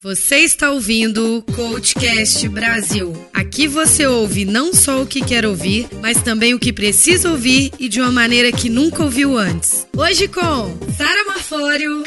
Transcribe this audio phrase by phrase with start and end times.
[0.00, 3.12] Você está ouvindo o Coachcast Brasil.
[3.34, 7.72] Aqui você ouve não só o que quer ouvir, mas também o que precisa ouvir
[7.80, 9.88] e de uma maneira que nunca ouviu antes.
[9.96, 12.04] Hoje com Sara Marfório.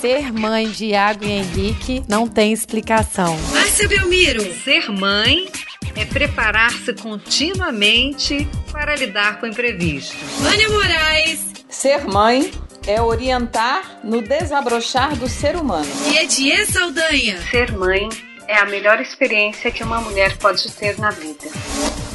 [0.00, 3.36] Ser mãe de Iago e Henrique não tem explicação.
[3.50, 4.54] Márcia Belmiro.
[4.62, 5.50] Ser mãe
[5.96, 10.16] é preparar-se continuamente para lidar com imprevistos.
[10.38, 11.40] Vânia Moraes.
[11.68, 12.48] Ser mãe
[12.88, 15.86] é orientar no desabrochar do ser humano.
[16.10, 17.38] E Edier Saldanha.
[17.50, 18.08] Ser mãe
[18.48, 21.44] é a melhor experiência que uma mulher pode ter na vida.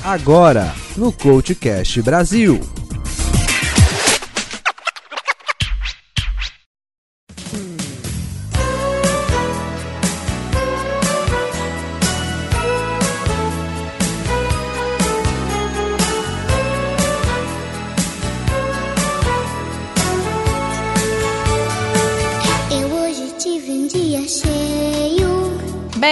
[0.03, 2.59] Agora, no Coachcast Brasil.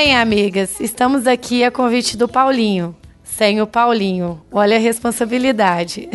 [0.03, 2.95] Bem, amigas, estamos aqui a convite do Paulinho.
[3.37, 4.41] Sem o Paulinho.
[4.51, 6.09] Olha a responsabilidade.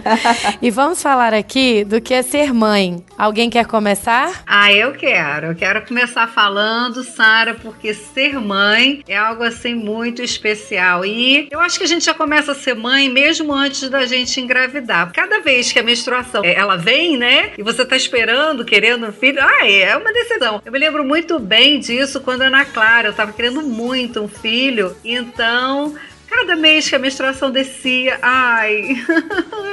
[0.60, 3.04] e vamos falar aqui do que é ser mãe.
[3.16, 4.44] Alguém quer começar?
[4.46, 5.48] Ah, eu quero.
[5.48, 11.04] Eu quero começar falando, Sara, porque ser mãe é algo assim muito especial.
[11.04, 14.40] E eu acho que a gente já começa a ser mãe mesmo antes da gente
[14.40, 15.10] engravidar.
[15.12, 17.52] Cada vez que a menstruação ela vem, né?
[17.56, 20.62] E você tá esperando, querendo um filho, ah, é uma decisão.
[20.64, 24.94] Eu me lembro muito bem disso quando Ana Clara, eu tava querendo muito um filho.
[25.04, 25.94] Então,
[26.28, 28.96] Cada mês que a menstruação descia, ai,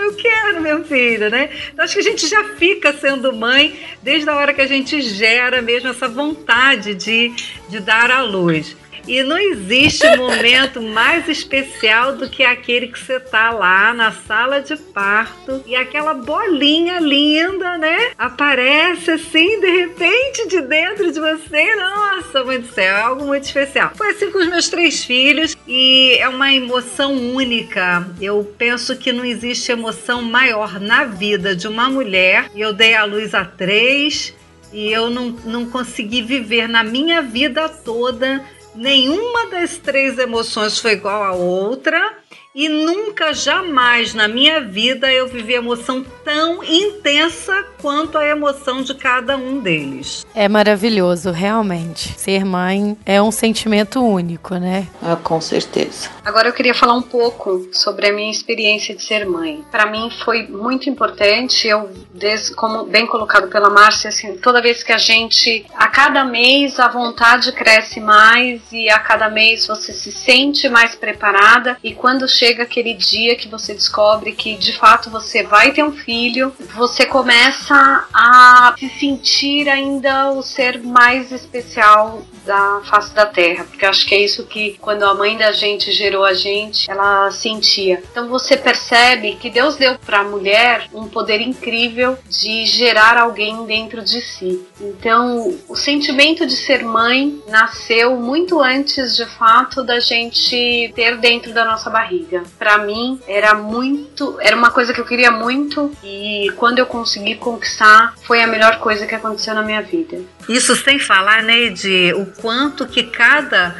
[0.04, 1.50] eu quero meu filho, né?
[1.72, 5.02] Então acho que a gente já fica sendo mãe desde a hora que a gente
[5.02, 7.34] gera mesmo essa vontade de,
[7.68, 8.76] de dar à luz.
[9.08, 14.62] E não existe momento mais especial do que aquele que você tá lá na sala
[14.62, 18.12] de parto e aquela bolinha linda, né?
[18.18, 21.76] Aparece assim, de repente, de dentro de você.
[21.76, 23.92] Nossa, mãe do céu, é algo muito especial.
[23.96, 28.08] Foi assim com os meus três filhos e é uma emoção única.
[28.20, 32.50] Eu penso que não existe emoção maior na vida de uma mulher.
[32.56, 34.34] Eu dei à luz a três
[34.74, 38.44] e eu não, não consegui viver na minha vida toda
[38.76, 42.18] nenhuma das três emoções foi igual à outra
[42.56, 48.96] e nunca, jamais na minha vida eu vivi emoção tão intensa quanto a emoção de
[48.96, 50.26] cada um deles.
[50.34, 52.18] É maravilhoso, realmente.
[52.18, 54.88] Ser mãe é um sentimento único, né?
[55.04, 56.10] Ah, com certeza.
[56.24, 59.64] Agora eu queria falar um pouco sobre a minha experiência de ser mãe.
[59.70, 64.82] Para mim foi muito importante, eu, desde, como bem colocado pela Márcia, assim, toda vez
[64.82, 69.92] que a gente, a cada mês a vontade cresce mais e a cada mês você
[69.92, 74.72] se sente mais preparada e quando chega chega aquele dia que você descobre que de
[74.74, 81.32] fato você vai ter um filho, você começa a se sentir ainda o ser mais
[81.32, 85.52] especial da face da terra, porque acho que é isso que quando a mãe da
[85.52, 88.02] gente gerou a gente, ela sentia.
[88.12, 93.66] Então você percebe que Deus deu para a mulher um poder incrível de gerar alguém
[93.66, 94.66] dentro de si.
[94.80, 101.54] Então, o sentimento de ser mãe nasceu muito antes de fato da gente ter dentro
[101.54, 102.44] da nossa barriga.
[102.58, 107.36] Para mim era muito, era uma coisa que eu queria muito e quando eu consegui
[107.36, 110.20] conquistar, foi a melhor coisa que aconteceu na minha vida.
[110.48, 113.76] Isso sem falar, né, de o quanto que cada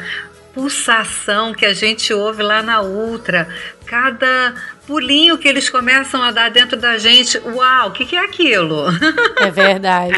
[0.54, 3.46] pulsação que a gente ouve lá na ultra,
[3.84, 4.54] cada
[4.86, 8.86] pulinho que eles começam a dar dentro da gente, uau, o que, que, é aquilo?
[9.36, 10.16] É verdade.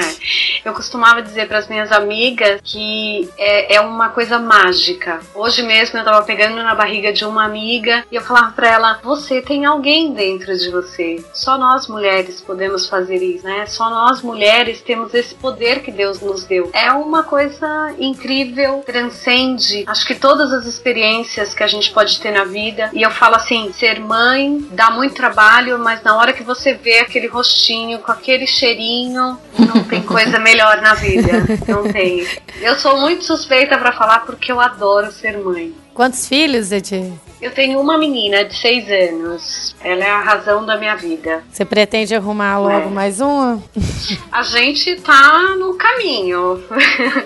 [0.65, 5.21] Eu costumava dizer para as minhas amigas que é, é, uma coisa mágica.
[5.35, 9.01] Hoje mesmo eu estava pegando na barriga de uma amiga e eu falava para ela:
[9.03, 11.25] Você tem alguém dentro de você.
[11.33, 13.67] Só nós mulheres podemos fazer isso, né?
[13.67, 16.71] Só nós mulheres temos esse poder que Deus nos deu.
[16.73, 22.31] É uma coisa incrível, transcende, acho que todas as experiências que a gente pode ter
[22.31, 22.91] na vida.
[22.93, 27.01] E eu falo assim: ser mãe dá muito trabalho, mas na hora que você vê
[27.01, 31.45] aquele rostinho com aquele cheirinho, não tem coisa melhor na vida.
[31.69, 32.27] Não tem.
[32.61, 35.75] Eu sou muito suspeita para falar porque eu adoro ser mãe.
[35.99, 37.13] Quantos filhos, Edi?
[37.43, 39.75] Eu tenho uma menina de seis anos.
[39.83, 41.43] Ela é a razão da minha vida.
[41.51, 42.91] Você pretende arrumar logo é.
[42.91, 43.61] mais uma?
[44.31, 46.63] A gente tá no caminho.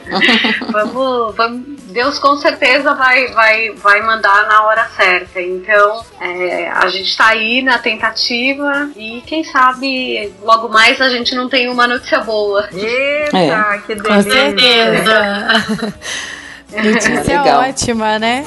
[0.72, 5.38] vamos, vamos, Deus com certeza vai, vai, vai mandar na hora certa.
[5.38, 11.34] Então, é, a gente tá aí na tentativa e quem sabe logo mais a gente
[11.34, 12.70] não tem uma notícia boa.
[12.72, 13.78] Eita, é.
[13.86, 14.14] que delícia!
[14.14, 16.32] Com certeza!
[16.80, 18.46] Letícia é ótima, né?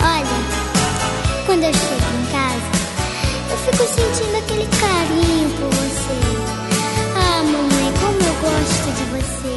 [0.00, 0.26] Olha,
[1.46, 2.70] quando eu chego em casa,
[3.50, 6.18] eu fico sentindo aquele carinho por você.
[7.16, 9.56] Ah, mamãe, como eu gosto de você.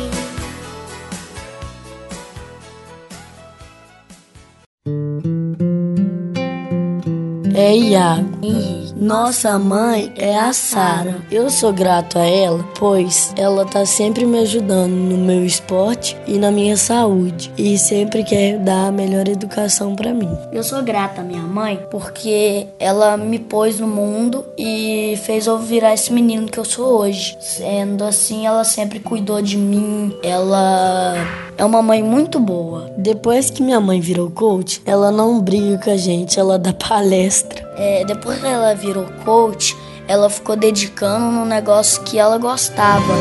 [7.56, 8.93] É Iago Henrique.
[9.04, 11.18] Nossa mãe é a Sara.
[11.30, 16.38] Eu sou grato a ela, pois ela tá sempre me ajudando no meu esporte e
[16.38, 20.30] na minha saúde e sempre quer dar a melhor educação para mim.
[20.54, 25.60] Eu sou grata à minha mãe porque ela me pôs no mundo e fez eu
[25.60, 27.36] virar esse menino que eu sou hoje.
[27.42, 30.16] Sendo assim, ela sempre cuidou de mim.
[30.24, 31.16] Ela
[31.58, 32.90] é uma mãe muito boa.
[32.98, 37.62] Depois que minha mãe virou coach, ela não briga com a gente, ela dá palestra.
[37.75, 39.75] É, depois que ela virou coach,
[40.08, 43.14] ela ficou dedicando no negócio que ela gostava.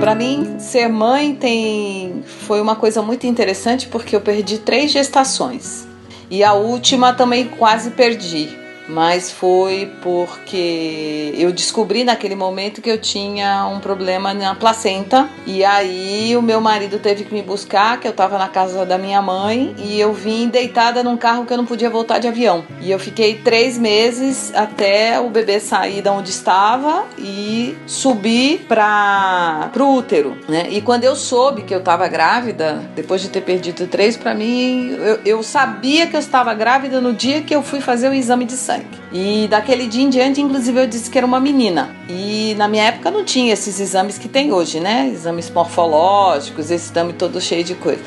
[0.00, 5.93] Para mim, ser mãe tem foi uma coisa muito interessante porque eu perdi três gestações
[6.34, 12.98] e a última também quase perdi mas foi porque eu descobri naquele momento que eu
[12.98, 15.28] tinha um problema na placenta.
[15.46, 18.98] E aí o meu marido teve que me buscar, que eu estava na casa da
[18.98, 22.64] minha mãe e eu vim deitada num carro que eu não podia voltar de avião.
[22.80, 29.70] E eu fiquei três meses até o bebê sair da onde estava e subir para
[29.72, 30.66] pro útero, né?
[30.70, 34.90] E quando eu soube que eu estava grávida, depois de ter perdido três, para mim
[34.90, 38.44] eu, eu sabia que eu estava grávida no dia que eu fui fazer o exame
[38.44, 38.86] de sangue sangue.
[39.12, 41.94] E daquele dia em diante, inclusive, eu disse que era uma menina.
[42.08, 45.10] E na minha época não tinha esses exames que tem hoje, né?
[45.12, 48.02] Exames morfológicos, esse exame todo cheio de coisa.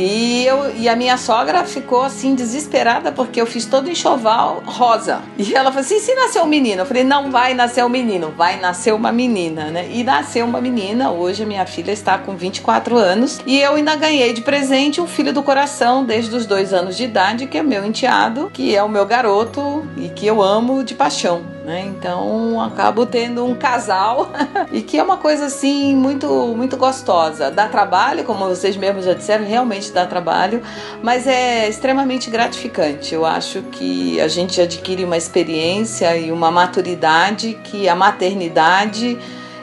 [0.00, 5.22] E, eu, e a minha sogra ficou assim desesperada porque eu fiz todo enxoval rosa.
[5.36, 6.82] E ela falou assim: se nasceu um menino?
[6.82, 9.88] Eu falei: não vai nascer um menino, vai nascer uma menina, né?
[9.90, 11.10] E nasceu uma menina.
[11.10, 15.06] Hoje a minha filha está com 24 anos e eu ainda ganhei de presente um
[15.08, 18.82] filho do coração desde os dois anos de idade, que é meu enteado, que é
[18.84, 21.58] o meu garoto e que eu amo de paixão.
[21.68, 21.84] Né?
[21.86, 24.30] Então acabo tendo um casal
[24.72, 27.50] e que é uma coisa assim muito muito gostosa.
[27.50, 30.62] Dá trabalho, como vocês mesmos já disseram, realmente dá trabalho,
[31.02, 33.14] mas é extremamente gratificante.
[33.14, 39.18] Eu acho que a gente adquire uma experiência e uma maturidade que a maternidade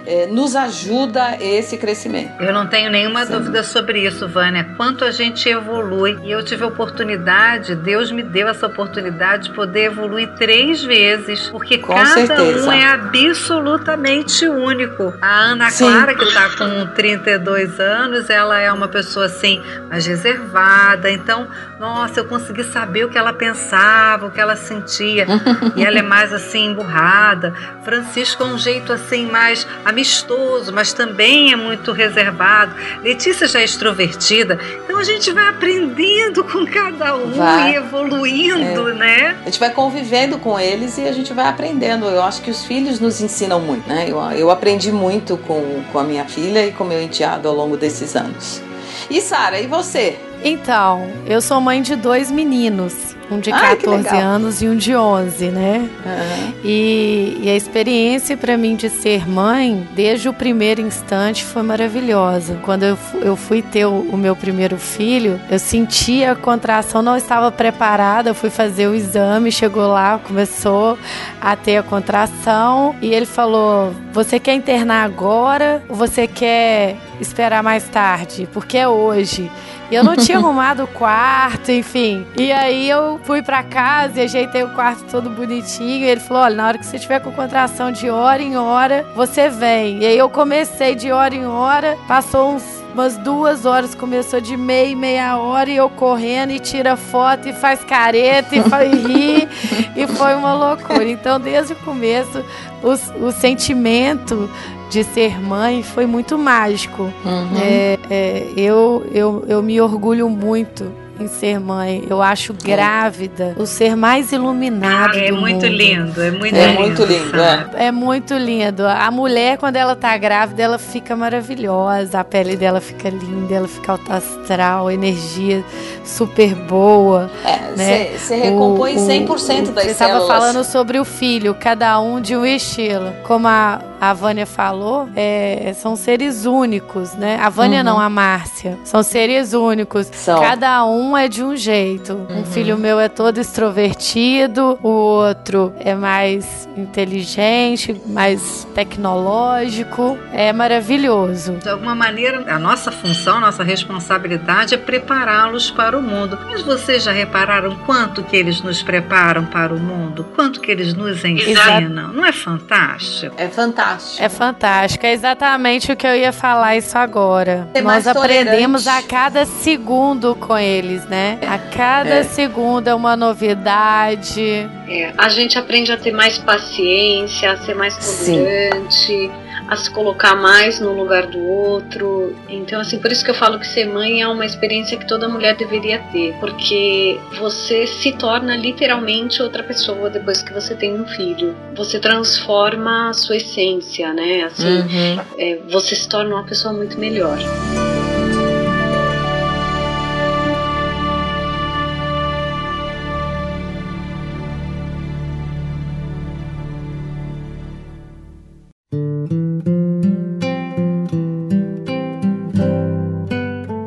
[0.06, 2.42] é, nos ajuda esse crescimento.
[2.42, 3.34] Eu não tenho nenhuma Sim.
[3.34, 4.64] dúvida sobre isso, Vânia.
[4.78, 6.20] Quanto a gente evolui.
[6.24, 11.50] E eu tive a oportunidade, Deus me deu essa oportunidade de poder evoluir três vezes,
[11.50, 12.68] porque Com cada certeza.
[12.68, 15.14] um é absolutamente único.
[15.22, 15.86] A Ana Sim.
[15.86, 21.10] Clara, que está com 32 anos, ela é uma pessoa assim, mais reservada.
[21.10, 21.48] Então,
[21.80, 25.26] nossa, eu consegui saber o que ela pensava, o que ela sentia.
[25.76, 27.54] e ela é mais assim, emburrada.
[27.84, 32.76] Francisco é um jeito assim, mais amistoso, mas também é muito reservado.
[33.02, 34.60] Letícia já é extrovertida.
[34.84, 37.72] Então a gente vai aprendendo com cada um vai.
[37.72, 38.94] e evoluindo, é.
[38.94, 39.38] né?
[39.42, 42.06] A gente vai convivendo com eles e a gente vai aprendendo.
[42.08, 44.06] Eu acho que os filhos nos ensinam muito, né?
[44.10, 47.78] Eu, eu aprendi muito com, com a minha filha e com meu enteado ao longo
[47.78, 48.62] desses anos.
[49.10, 50.18] E Sara, e você?
[50.48, 53.16] Então, eu sou mãe de dois meninos.
[53.32, 55.90] Um de 14 Ai, anos e um de 11, né?
[56.06, 56.54] Uhum.
[56.64, 62.60] E, e, a experiência para mim de ser mãe, desde o primeiro instante, foi maravilhosa.
[62.62, 67.18] Quando eu, eu fui ter o, o meu primeiro filho, eu senti a contração, não
[67.18, 70.96] estava preparada, eu fui fazer o exame, chegou lá, começou
[71.42, 77.64] a ter a contração e ele falou: Você quer internar agora ou você quer esperar
[77.64, 78.48] mais tarde?
[78.54, 79.50] Porque é hoje.
[79.90, 82.26] E eu não tinha arrumado o quarto, enfim.
[82.38, 86.06] E aí eu fui para casa e ajeitei o quarto todo bonitinho.
[86.06, 89.06] E ele falou: olha, na hora que você tiver com contração de hora em hora,
[89.16, 90.00] você vem.
[90.00, 94.56] E aí eu comecei de hora em hora, passou uns umas duas horas, começou de
[94.56, 99.50] meia, meia hora, e eu correndo e tira foto e faz careta e, faz, rir,
[99.98, 101.04] e foi uma loucura.
[101.04, 102.42] Então, desde o começo,
[102.82, 104.50] o, o sentimento
[104.90, 107.04] de ser mãe foi muito mágico.
[107.26, 107.58] Uhum.
[107.62, 112.04] É, é, eu, eu, eu me orgulho muito em ser mãe.
[112.10, 115.68] Eu acho grávida o ser mais iluminado ah, é do muito mundo.
[115.68, 116.80] lindo, é muito é lindo.
[116.80, 117.86] Muito lindo é.
[117.86, 118.86] é muito lindo.
[118.86, 122.20] A mulher, quando ela tá grávida, ela fica maravilhosa.
[122.20, 125.64] A pele dela fica linda, ela fica alta astral, energia
[126.04, 127.30] super boa.
[127.44, 128.44] É, você né?
[128.44, 132.46] recompõe o, 100% o, das Você estava falando sobre o filho, cada um de um
[132.46, 133.14] estilo.
[133.24, 137.40] Como a, a Vânia falou, é, são seres únicos, né?
[137.42, 137.86] A Vânia uhum.
[137.86, 138.78] não, a Márcia.
[138.84, 140.08] São seres únicos.
[140.14, 140.40] São.
[140.40, 142.14] Cada um é de um jeito.
[142.14, 142.42] Uhum.
[142.42, 150.18] Um filho meu é todo extrovertido, o outro é mais inteligente, mais tecnológico.
[150.32, 151.54] É maravilhoso.
[151.54, 156.38] De alguma maneira, a nossa função, a nossa responsabilidade é prepará-los para o mundo.
[156.46, 160.26] Mas vocês já repararam quanto que eles nos preparam para o mundo?
[160.36, 162.14] Quanto que eles nos ensinam?
[162.14, 163.36] Não é fantástico?
[163.38, 163.95] É fantástico.
[164.20, 165.06] É fantástico.
[165.06, 167.68] É exatamente o que eu ia falar isso agora.
[167.74, 171.40] É Nós aprendemos a cada segundo com eles, né?
[171.48, 172.24] A cada é.
[172.24, 174.70] segundo é uma novidade.
[174.88, 178.94] É, a gente aprende a ter mais paciência, a ser mais tolerante.
[178.94, 182.36] Sim a se colocar mais no lugar do outro.
[182.48, 185.28] Então, assim, por isso que eu falo que ser mãe é uma experiência que toda
[185.28, 191.06] mulher deveria ter, porque você se torna literalmente outra pessoa depois que você tem um
[191.08, 191.56] filho.
[191.76, 194.44] Você transforma a sua essência, né?
[194.44, 195.22] Assim, uhum.
[195.38, 197.38] é, você se torna uma pessoa muito melhor.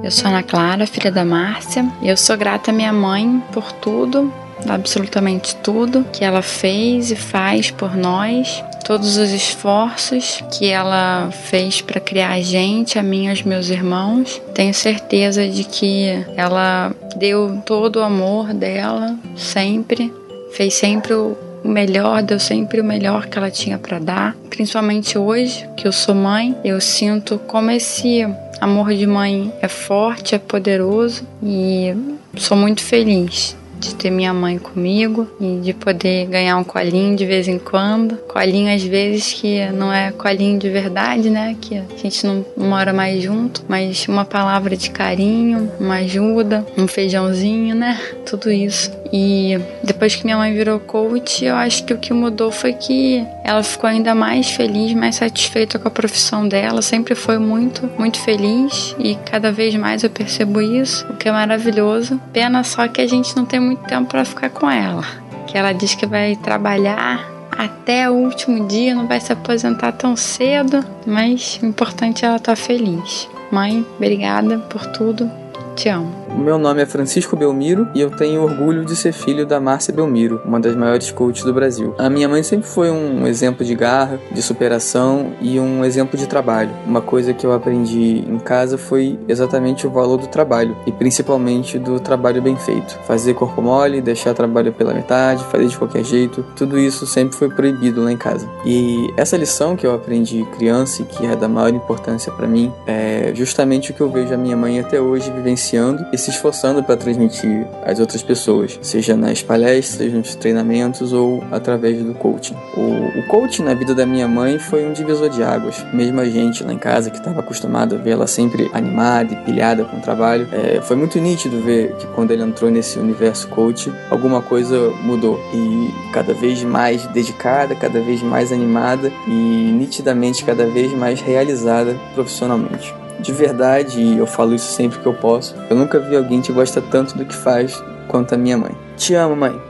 [0.08, 1.86] Eu sou Ana Clara, filha da Márcia.
[2.02, 4.32] Eu sou grata à minha mãe por tudo,
[4.66, 11.82] absolutamente tudo que ela fez e faz por nós, todos os esforços que ela fez
[11.82, 14.40] para criar a gente, a mim e aos meus irmãos.
[14.54, 20.10] Tenho certeza de que ela deu todo o amor dela sempre,
[20.52, 21.36] fez sempre o
[21.68, 24.36] melhor, deu sempre o melhor que ela tinha para dar.
[24.50, 28.26] Principalmente hoje, que eu sou mãe, eu sinto como esse
[28.60, 31.94] Amor de mãe é forte, é poderoso e
[32.36, 37.24] sou muito feliz de ter minha mãe comigo e de poder ganhar um colinho de
[37.24, 38.16] vez em quando.
[38.26, 41.56] Colinho às vezes que não é colinho de verdade, né?
[41.60, 46.88] Que a gente não mora mais junto, mas uma palavra de carinho, uma ajuda, um
[46.88, 47.96] feijãozinho, né?
[48.26, 48.90] Tudo isso.
[49.12, 53.24] E depois que minha mãe virou coach, eu acho que o que mudou foi que
[53.42, 56.82] ela ficou ainda mais feliz, mais satisfeita com a profissão dela.
[56.82, 61.32] Sempre foi muito, muito feliz e cada vez mais eu percebo isso, o que é
[61.32, 62.20] maravilhoso.
[62.32, 65.04] Pena só que a gente não tem muito tempo para ficar com ela.
[65.46, 70.14] Que ela diz que vai trabalhar até o último dia, não vai se aposentar tão
[70.14, 73.28] cedo, mas o importante é ela estar tá feliz.
[73.50, 75.30] Mãe, obrigada por tudo.
[75.74, 76.27] Te amo.
[76.36, 80.40] Meu nome é Francisco Belmiro e eu tenho orgulho de ser filho da Márcia Belmiro,
[80.44, 81.94] uma das maiores coaches do Brasil.
[81.98, 86.26] A minha mãe sempre foi um exemplo de garra, de superação e um exemplo de
[86.26, 86.70] trabalho.
[86.86, 91.78] Uma coisa que eu aprendi em casa foi exatamente o valor do trabalho e principalmente
[91.78, 92.98] do trabalho bem feito.
[93.04, 97.48] Fazer corpo mole, deixar trabalho pela metade, fazer de qualquer jeito, tudo isso sempre foi
[97.48, 98.48] proibido lá em casa.
[98.64, 102.72] E essa lição que eu aprendi criança e que é da maior importância para mim
[102.86, 106.82] é justamente o que eu vejo a minha mãe até hoje vivenciando e se esforçando
[106.82, 112.56] para transmitir às outras pessoas, seja nas palestras, nos treinamentos ou através do coaching.
[112.76, 115.84] O, o coaching na vida da minha mãe foi um divisor de águas.
[115.92, 119.36] Mesmo a gente lá em casa, que estava acostumado a ver ela sempre animada e
[119.36, 123.48] pilhada com o trabalho, é, foi muito nítido ver que quando ele entrou nesse universo
[123.48, 130.44] coach, alguma coisa mudou e cada vez mais dedicada, cada vez mais animada e nitidamente
[130.44, 135.54] cada vez mais realizada profissionalmente de verdade, e eu falo isso sempre que eu posso,
[135.68, 138.76] eu nunca vi alguém que gosta tanto do que faz quanto a minha mãe.
[138.96, 139.67] Te amo, mãe.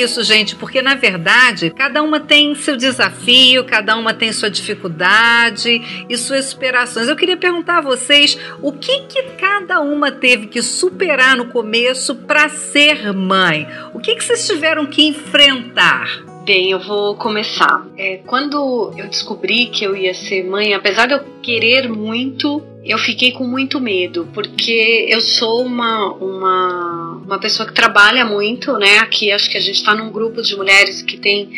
[0.00, 6.06] Isso, gente, porque na verdade cada uma tem seu desafio, cada uma tem sua dificuldade
[6.08, 7.08] e suas superações.
[7.08, 12.14] Eu queria perguntar a vocês o que que cada uma teve que superar no começo
[12.14, 13.66] para ser mãe.
[13.92, 16.30] O que que vocês tiveram que enfrentar?
[16.44, 17.86] Bem, eu vou começar.
[17.96, 22.98] É, quando eu descobri que eu ia ser mãe, apesar de eu querer muito, eu
[22.98, 28.98] fiquei com muito medo, porque eu sou uma, uma, uma pessoa que trabalha muito, né?
[28.98, 31.50] Aqui acho que a gente está num grupo de mulheres que tem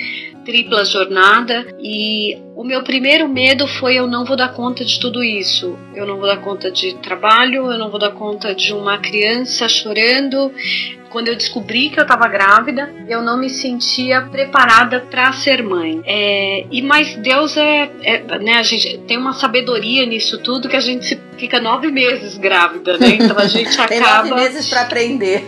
[0.44, 5.22] tripla jornada e o meu primeiro medo foi eu não vou dar conta de tudo
[5.22, 5.78] isso.
[5.94, 9.68] Eu não vou dar conta de trabalho, eu não vou dar conta de uma criança
[9.68, 10.52] chorando,
[11.12, 16.02] quando eu descobri que eu estava grávida, eu não me sentia preparada para ser mãe.
[16.04, 18.54] É, e mas Deus é, é, né?
[18.54, 22.98] A gente tem uma sabedoria nisso tudo que a gente se fica nove meses grávida,
[22.98, 23.18] né?
[23.20, 23.88] Então a gente acaba.
[23.92, 25.44] Tem nove meses para aprender.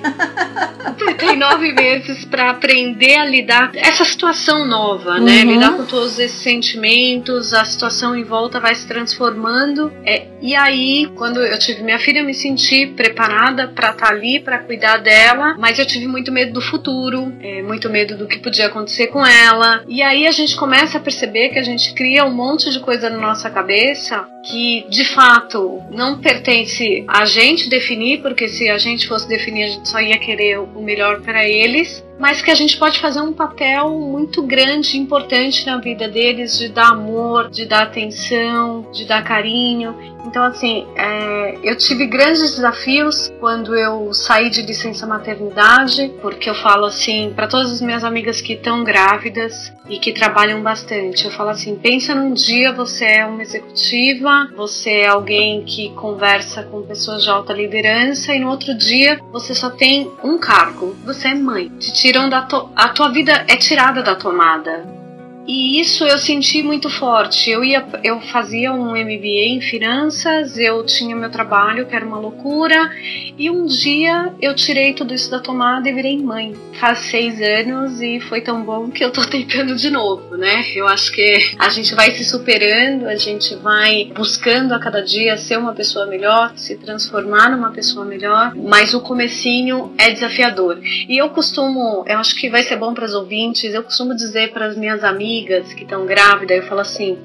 [1.19, 5.43] Tem nove meses para aprender a lidar essa situação nova, né?
[5.43, 5.53] Uhum.
[5.53, 9.93] Lidar com todos esses sentimentos, a situação em volta vai se transformando.
[10.05, 14.13] É, e aí, quando eu tive minha filha, eu me senti preparada para estar tá
[14.13, 18.27] ali, para cuidar dela, mas eu tive muito medo do futuro, é, muito medo do
[18.27, 19.83] que podia acontecer com ela.
[19.89, 23.09] E aí a gente começa a perceber que a gente cria um monte de coisa
[23.11, 29.07] na nossa cabeça que de fato não pertence a gente definir, porque se a gente
[29.07, 32.79] fosse definir, a gente só ia querer o melhor para eles mas que a gente
[32.79, 37.83] pode fazer um papel muito grande, importante na vida deles, de dar amor, de dar
[37.83, 39.95] atenção, de dar carinho.
[40.27, 46.55] Então, assim, é, eu tive grandes desafios quando eu saí de licença maternidade, porque eu
[46.55, 51.31] falo assim para todas as minhas amigas que estão grávidas e que trabalham bastante, eu
[51.31, 56.83] falo assim: pensa num dia você é uma executiva, você é alguém que conversa com
[56.83, 61.35] pessoas de alta liderança, e no outro dia você só tem um cargo, você é
[61.35, 61.71] mãe.
[62.05, 65.04] Tiram da to a tua vida é tirada da tomada.
[65.47, 67.51] E isso eu senti muito forte.
[67.51, 72.19] Eu ia, eu fazia um MBA em finanças, eu tinha meu trabalho que era uma
[72.19, 72.91] loucura,
[73.39, 76.55] e um dia eu tirei tudo isso da tomada e virei mãe.
[76.81, 80.65] Faz seis anos e foi tão bom que eu tô tentando de novo, né?
[80.75, 85.37] Eu acho que a gente vai se superando, a gente vai buscando a cada dia
[85.37, 90.81] ser uma pessoa melhor, se transformar numa pessoa melhor, mas o comecinho é desafiador.
[90.83, 94.51] E eu costumo, eu acho que vai ser bom para os ouvintes, eu costumo dizer
[94.51, 97.19] para as minhas amigas amigas que estão grávidas, eu falo assim: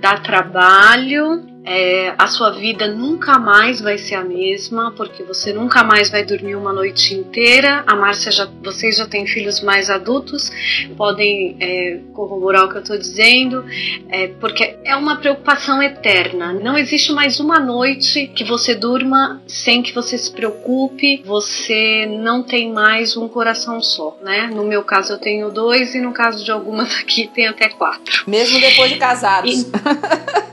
[0.00, 5.84] dá trabalho, é, a sua vida nunca mais vai ser a mesma, porque você nunca
[5.84, 7.84] mais vai dormir uma noite inteira.
[7.86, 10.50] A Márcia, já, vocês já têm filhos mais adultos,
[10.96, 13.64] podem é, corroborar o que eu estou dizendo,
[14.08, 16.52] é, porque é uma preocupação eterna.
[16.52, 22.42] Não existe mais uma noite que você durma sem que você se preocupe, você não
[22.42, 24.50] tem mais um coração só, né?
[24.52, 28.24] No meu caso eu tenho dois e no caso de algumas aqui tem até quatro.
[28.26, 29.62] Mesmo depois de casados.
[29.62, 30.49] E...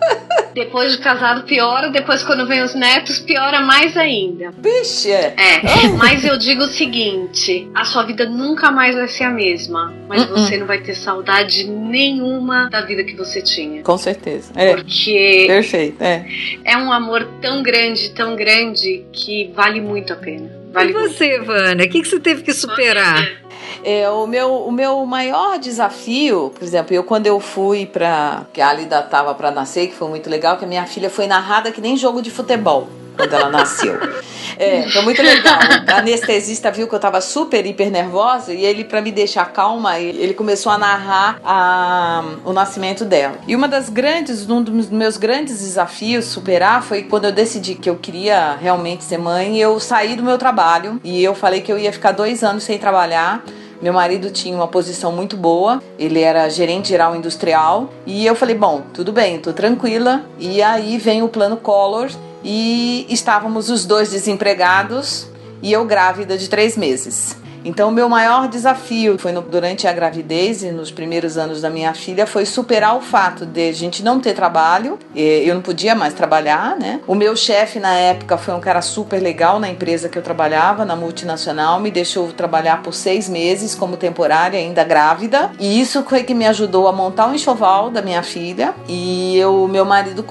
[0.57, 4.51] Depois de casado piora, depois quando vem os netos piora mais ainda.
[4.57, 5.09] Bicha!
[5.37, 9.93] É, mas eu digo o seguinte, a sua vida nunca mais vai ser a mesma,
[10.07, 10.29] mas uh -uh.
[10.31, 13.83] você não vai ter saudade nenhuma da vida que você tinha.
[13.83, 14.51] Com certeza.
[14.55, 14.73] É.
[14.73, 16.25] Porque Perfeito, é.
[16.65, 20.49] É um amor tão grande, tão grande que vale muito a pena.
[20.73, 21.45] Vale e você, muito.
[21.45, 23.46] Vânia, o que, que você teve que superar?
[23.83, 28.61] É, o, meu, o meu maior desafio, por exemplo, eu quando eu fui para que
[28.61, 31.71] a Alida tava para nascer, que foi muito legal, que a minha filha foi narrada
[31.71, 32.87] que nem jogo de futebol
[33.17, 33.97] quando ela nasceu.
[34.59, 35.59] É, foi muito legal.
[35.87, 39.99] O anestesista viu que eu tava super, hiper nervosa e ele, para me deixar calma,
[39.99, 43.35] ele começou a narrar a, o nascimento dela.
[43.47, 47.87] E uma das grandes, um dos meus grandes desafios superar foi quando eu decidi que
[47.87, 51.77] eu queria realmente ser mãe, eu saí do meu trabalho e eu falei que eu
[51.77, 53.43] ia ficar dois anos sem trabalhar.
[53.81, 58.55] Meu marido tinha uma posição muito boa, ele era gerente geral industrial, e eu falei:
[58.55, 60.25] bom, tudo bem, tô tranquila.
[60.39, 62.09] E aí vem o plano Collor
[62.43, 65.27] e estávamos os dois desempregados
[65.61, 67.35] e eu grávida de três meses.
[67.67, 71.69] Então, o meu maior desafio foi no, durante a gravidez e nos primeiros anos da
[71.69, 75.93] minha filha foi superar o fato de a gente não ter trabalho, eu não podia
[75.93, 77.01] mais trabalhar, né?
[77.05, 80.85] O meu chefe na época foi um cara super legal na empresa que eu trabalhava,
[80.85, 86.23] na multinacional, me deixou trabalhar por seis meses como temporária, ainda grávida, e isso foi
[86.23, 88.73] que me ajudou a montar o um enxoval da minha filha.
[88.87, 90.23] E o meu marido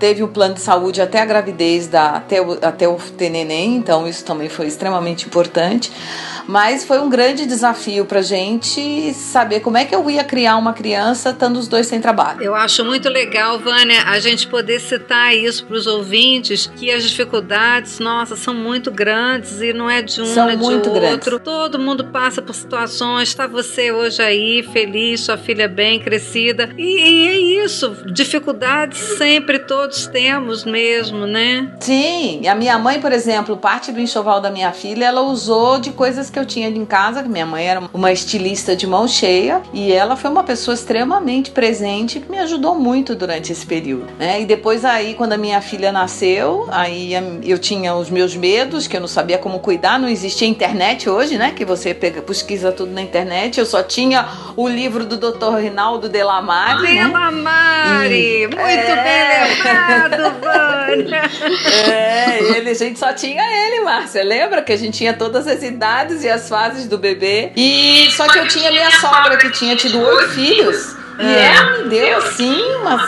[0.00, 3.76] teve o plano de saúde até a gravidez, da, até, o, até o ter neném,
[3.76, 5.92] então isso também foi extremamente importante.
[6.46, 10.72] Mas foi um grande desafio pra gente saber como é que eu ia criar uma
[10.72, 12.42] criança estando os dois sem trabalho.
[12.42, 17.04] Eu acho muito legal, Vânia, a gente poder citar isso para os ouvintes, que as
[17.04, 20.92] dificuldades, nossa, são muito grandes e não é de um, são é de muito outro.
[20.92, 21.40] Grandes.
[21.44, 26.70] Todo mundo passa por situações, está você hoje aí, feliz, sua filha bem crescida.
[26.76, 31.72] E, e é isso, dificuldades sempre todos temos mesmo, né?
[31.80, 35.90] Sim, a minha mãe, por exemplo, parte do enxoval da minha filha, ela usou de
[35.92, 39.62] coisas que eu tinha em casa, que minha mãe era uma estilista de mão cheia
[39.72, 44.40] e ela foi uma pessoa extremamente presente que me ajudou muito durante esse período, né?
[44.40, 48.96] E depois aí, quando a minha filha nasceu, aí eu tinha os meus medos, que
[48.96, 51.52] eu não sabia como cuidar, não existia internet hoje, né?
[51.54, 53.58] Que você pega, pesquisa tudo na internet.
[53.58, 55.56] Eu só tinha o livro do Dr.
[55.60, 57.04] Rinaldo Delamare, né?
[57.04, 59.02] Delamare, muito é...
[59.02, 61.30] bem lembrado, Vânia.
[61.90, 64.22] É, ele, a gente só tinha ele, Márcia.
[64.22, 67.52] Lembra que a gente tinha todas as idades e as fases do bebê.
[67.56, 70.96] E só que eu tinha minha sogra que tinha tido oito filhos.
[71.20, 73.06] E ela me deu, assim, uma,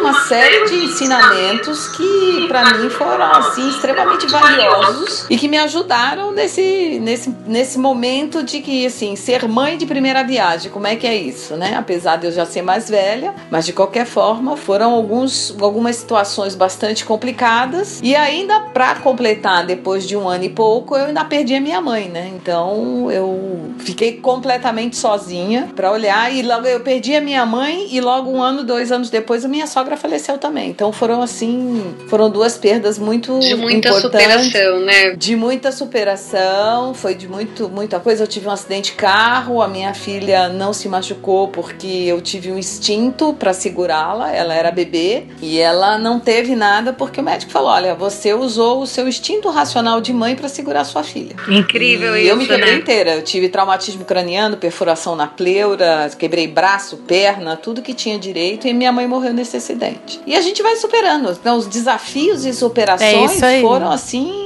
[0.00, 6.32] uma série de ensinamentos que, para mim, foram, assim, extremamente valiosos e que me ajudaram
[6.32, 11.06] nesse, nesse, nesse momento de que, assim, ser mãe de primeira viagem, como é que
[11.06, 11.74] é isso, né?
[11.76, 16.54] Apesar de eu já ser mais velha, mas de qualquer forma, foram alguns, algumas situações
[16.54, 21.54] bastante complicadas e ainda para completar, depois de um ano e pouco, eu ainda perdi
[21.54, 22.30] a minha mãe, né?
[22.34, 28.00] Então eu fiquei completamente sozinha para olhar e logo eu perdi a minha mãe e
[28.00, 30.70] logo um ano, dois anos depois a minha sogra faleceu também.
[30.70, 35.10] Então foram assim, foram duas perdas muito de muita importantes, superação, né?
[35.16, 38.24] De muita superação, foi de muito muita coisa.
[38.24, 42.50] Eu tive um acidente de carro, a minha filha não se machucou porque eu tive
[42.50, 47.52] um instinto para segurá-la, ela era bebê e ela não teve nada porque o médico
[47.52, 51.36] falou: "Olha, você usou o seu instinto racional de mãe para segurar sua filha".
[51.48, 52.78] Incrível e isso, eu me quebrei né?
[52.78, 53.14] inteira.
[53.14, 58.72] Eu tive traumatismo craniano, perfuração na pleura, quebrei braço, perna, tudo que tinha direito e
[58.72, 60.20] minha mãe morreu nesse acidente.
[60.26, 61.30] E a gente vai superando.
[61.30, 63.60] Então, os desafios e superações aí.
[63.60, 64.41] foram assim.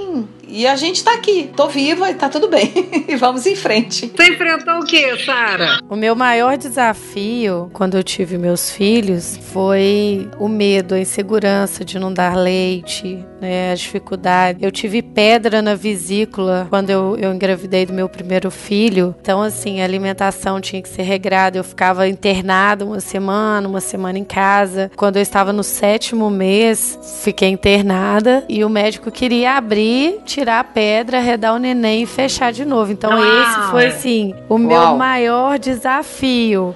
[0.49, 1.51] E a gente tá aqui.
[1.57, 2.73] Tô viva e tá tudo bem.
[3.09, 4.13] e vamos em frente.
[4.15, 5.79] Você enfrentou o que, Sara?
[5.89, 11.99] O meu maior desafio quando eu tive meus filhos foi o medo, a insegurança de
[11.99, 14.65] não dar leite, né, a dificuldade.
[14.65, 19.15] Eu tive pedra na vesícula quando eu, eu engravidei do meu primeiro filho.
[19.21, 21.59] Então, assim, a alimentação tinha que ser regrada.
[21.59, 24.91] Eu ficava internada uma semana, uma semana em casa.
[24.97, 30.65] Quando eu estava no sétimo mês, fiquei internada e o médico queria abrir, tirar a
[30.65, 32.93] pedra, arredar o neném e fechar de novo.
[32.93, 33.43] Então, Uau.
[33.43, 34.97] esse foi, assim, o meu Uau.
[34.99, 36.75] maior desafio.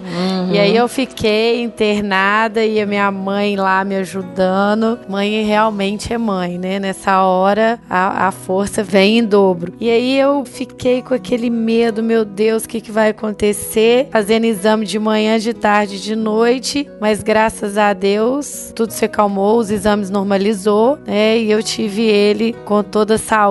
[0.51, 4.99] E aí eu fiquei internada e a minha mãe lá me ajudando.
[5.09, 6.81] Mãe realmente é mãe, né?
[6.81, 9.75] Nessa hora a, a força vem em dobro.
[9.79, 14.09] E aí eu fiquei com aquele medo, meu Deus, o que, que vai acontecer?
[14.11, 19.59] Fazendo exame de manhã, de tarde, de noite, mas graças a Deus tudo se acalmou,
[19.59, 21.39] os exames normalizou, né?
[21.39, 23.50] E eu tive ele com toda a saúde,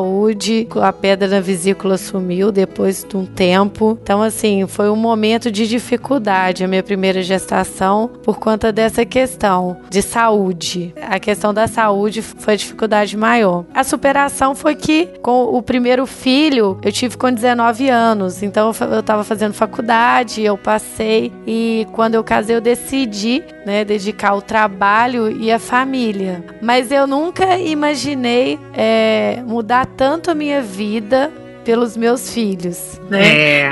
[0.81, 3.97] a pedra na vesícula sumiu depois de um tempo.
[4.01, 9.77] Então, assim, foi um momento de dificuldade a minha primeira gestação por conta dessa questão
[9.89, 10.93] de saúde.
[11.01, 13.65] A questão da saúde foi a dificuldade maior.
[13.73, 18.99] A superação foi que com o primeiro filho eu tive com 19 anos, então eu
[18.99, 25.29] estava fazendo faculdade, eu passei e quando eu casei eu decidi, né, dedicar o trabalho
[25.29, 26.43] e a família.
[26.61, 31.31] Mas eu nunca imaginei é, mudar tanto a minha vida
[31.69, 33.21] pelos meus filhos, né?
[33.21, 33.69] É.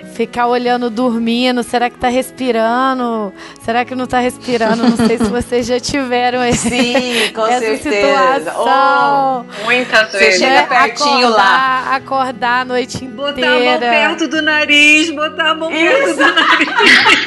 [0.00, 3.30] É, ficar olhando, dormindo, será que tá respirando?
[3.62, 4.82] Será que não tá respirando?
[4.88, 8.38] Não sei se vocês já tiveram esse, Sim, com essa certeza.
[8.38, 9.46] situação.
[9.64, 10.40] Muitas Você vezes.
[10.40, 11.80] chega pertinho lá.
[11.82, 13.56] acordar, Acordar a noite Botar inteira.
[13.56, 16.68] a mão perto do nariz, botar a mão perto do nariz.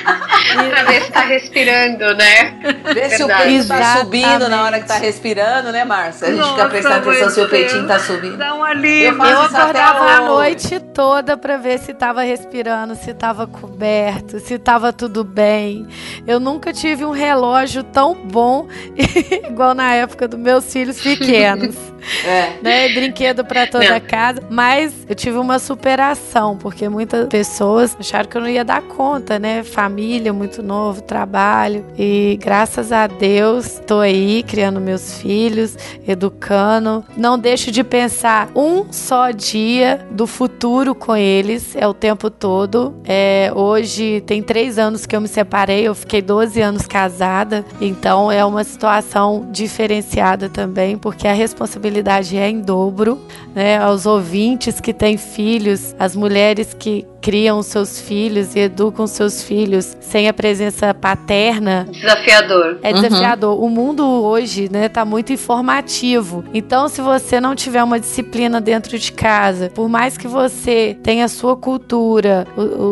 [0.72, 2.60] pra ver se tá respirando, né?
[2.96, 6.30] Vê se o peito tá subindo na hora que tá respirando, né, Márcia?
[6.30, 8.38] A gente fica Nossa, prestando atenção se o peitinho tá subindo.
[8.38, 9.10] Dá um alívio.
[9.10, 9.54] Eu faço Eu isso
[10.00, 15.24] acordava a noite toda pra ver se tava respirando, se tava coberto, se tava tudo
[15.24, 15.88] bem.
[16.26, 18.68] Eu nunca tive um relógio tão bom
[19.48, 21.76] igual na época dos meus filhos pequenos.
[22.26, 22.54] É.
[22.62, 22.90] né?
[22.90, 24.00] Brinquedo pra toda Não.
[24.00, 24.42] casa.
[24.50, 29.38] Mas eu tive uma superação, porque muitas pessoas acharam que eu não ia dar conta,
[29.38, 29.64] né?
[29.64, 31.86] Família, muito novo, trabalho.
[31.98, 37.04] E graças a Deus, tô aí criando meus filhos, educando.
[37.18, 42.96] Não deixo de pensar um só dia do futuro com eles, é o tempo todo.
[43.06, 48.32] É, hoje tem três anos que eu me separei, eu fiquei 12 anos casada, então
[48.32, 51.89] é uma situação diferenciada também, porque a responsabilidade
[52.38, 53.20] é em dobro,
[53.54, 53.78] né?
[53.78, 59.96] Aos ouvintes que têm filhos, as mulheres que criam seus filhos e educam seus filhos
[60.00, 62.80] sem a presença paterna, Desafiador.
[62.82, 63.02] é Uhum.
[63.02, 63.64] desafiador.
[63.64, 66.44] O mundo hoje, né, tá muito informativo.
[66.54, 71.26] Então, se você não tiver uma disciplina dentro de casa, por mais que você tenha
[71.26, 72.48] a sua cultura,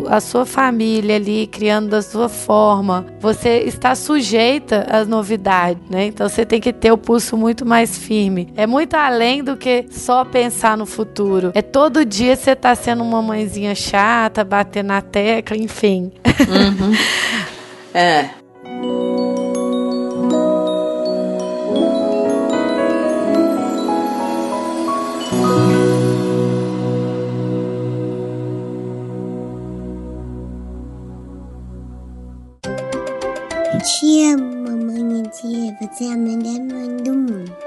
[0.09, 6.05] a sua família ali criando da sua forma, você está sujeita às novidades, né?
[6.07, 8.51] Então, você tem que ter o pulso muito mais firme.
[8.55, 11.51] É muito além do que só pensar no futuro.
[11.53, 16.11] É todo dia você tá sendo uma mãezinha chata, batendo na tecla, enfim.
[17.93, 18.29] É.
[33.83, 35.75] Te amo, mamãe Tia.
[35.81, 37.66] Você é a melhor mãe do mundo.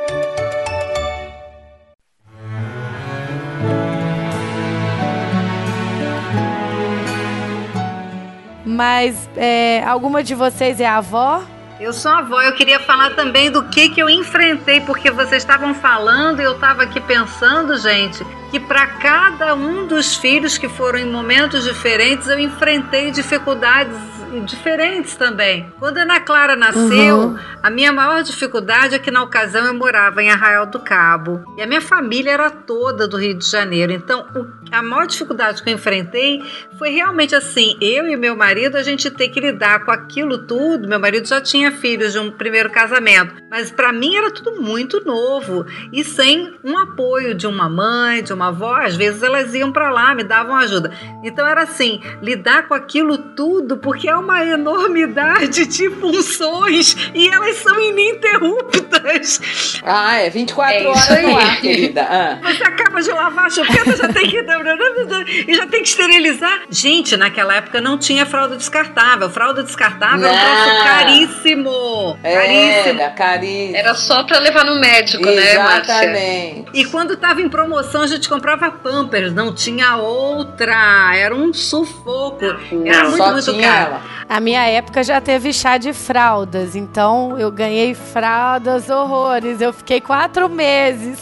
[8.70, 11.42] Mas é, alguma de vocês é avó?
[11.80, 15.74] Eu sou avó, eu queria falar também do que, que eu enfrentei, porque vocês estavam
[15.74, 20.98] falando e eu estava aqui pensando, gente, que para cada um dos filhos que foram
[20.98, 23.96] em momentos diferentes, eu enfrentei dificuldades
[24.38, 25.72] diferentes também.
[25.78, 27.38] Quando a Ana Clara nasceu, uhum.
[27.62, 31.62] a minha maior dificuldade é que na ocasião eu morava em Arraial do Cabo e
[31.62, 33.92] a minha família era toda do Rio de Janeiro.
[33.92, 34.26] Então,
[34.70, 36.42] a maior dificuldade que eu enfrentei
[36.78, 40.88] foi realmente assim, eu e meu marido, a gente ter que lidar com aquilo tudo.
[40.88, 45.04] Meu marido já tinha filhos de um primeiro casamento, mas para mim era tudo muito
[45.04, 49.72] novo e sem um apoio de uma mãe, de uma avó, às vezes elas iam
[49.72, 50.92] para lá, me davam ajuda.
[51.24, 57.56] Então era assim, lidar com aquilo tudo, porque é uma enormidade de funções e elas
[57.56, 59.80] são ininterruptas.
[59.82, 62.02] Ah, é 24 é horas no ar, querida.
[62.02, 62.38] Ah.
[62.42, 64.40] Você acaba de lavar a chupeta, já tem que
[65.48, 66.62] e já tem que esterilizar.
[66.70, 69.30] Gente, naquela época não tinha fralda descartável.
[69.30, 72.18] Fralda descartável é um troço caríssimo.
[72.22, 73.00] Caríssimo.
[73.00, 73.76] Era, caríssimo.
[73.76, 75.56] Era só pra levar no médico, Exatamente.
[75.56, 75.92] né, Márcia?
[75.92, 76.70] Exatamente.
[76.74, 79.32] E quando tava em promoção, a gente comprava Pampers.
[79.32, 81.12] Não tinha outra.
[81.14, 82.44] Era um sufoco.
[82.44, 83.90] Era muito, só muito caro.
[83.90, 84.02] Ela.
[84.30, 89.60] A minha época já teve chá de fraldas, então eu ganhei fraldas horrores.
[89.60, 91.18] Eu fiquei quatro meses.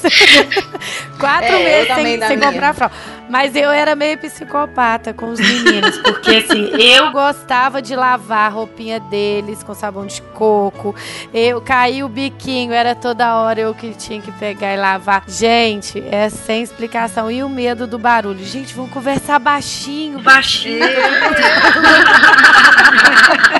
[1.18, 2.94] quatro é, meses sem, sem comprar fralda.
[3.28, 8.48] Mas eu era meio psicopata com os meninos, porque assim, eu gostava de lavar a
[8.48, 10.94] roupinha deles com sabão de coco.
[11.32, 15.24] Eu caí o biquinho, era toda hora eu que tinha que pegar e lavar.
[15.26, 17.30] Gente, é sem explicação.
[17.30, 18.44] E o medo do barulho.
[18.44, 20.84] Gente, vamos conversar baixinho, baixinho.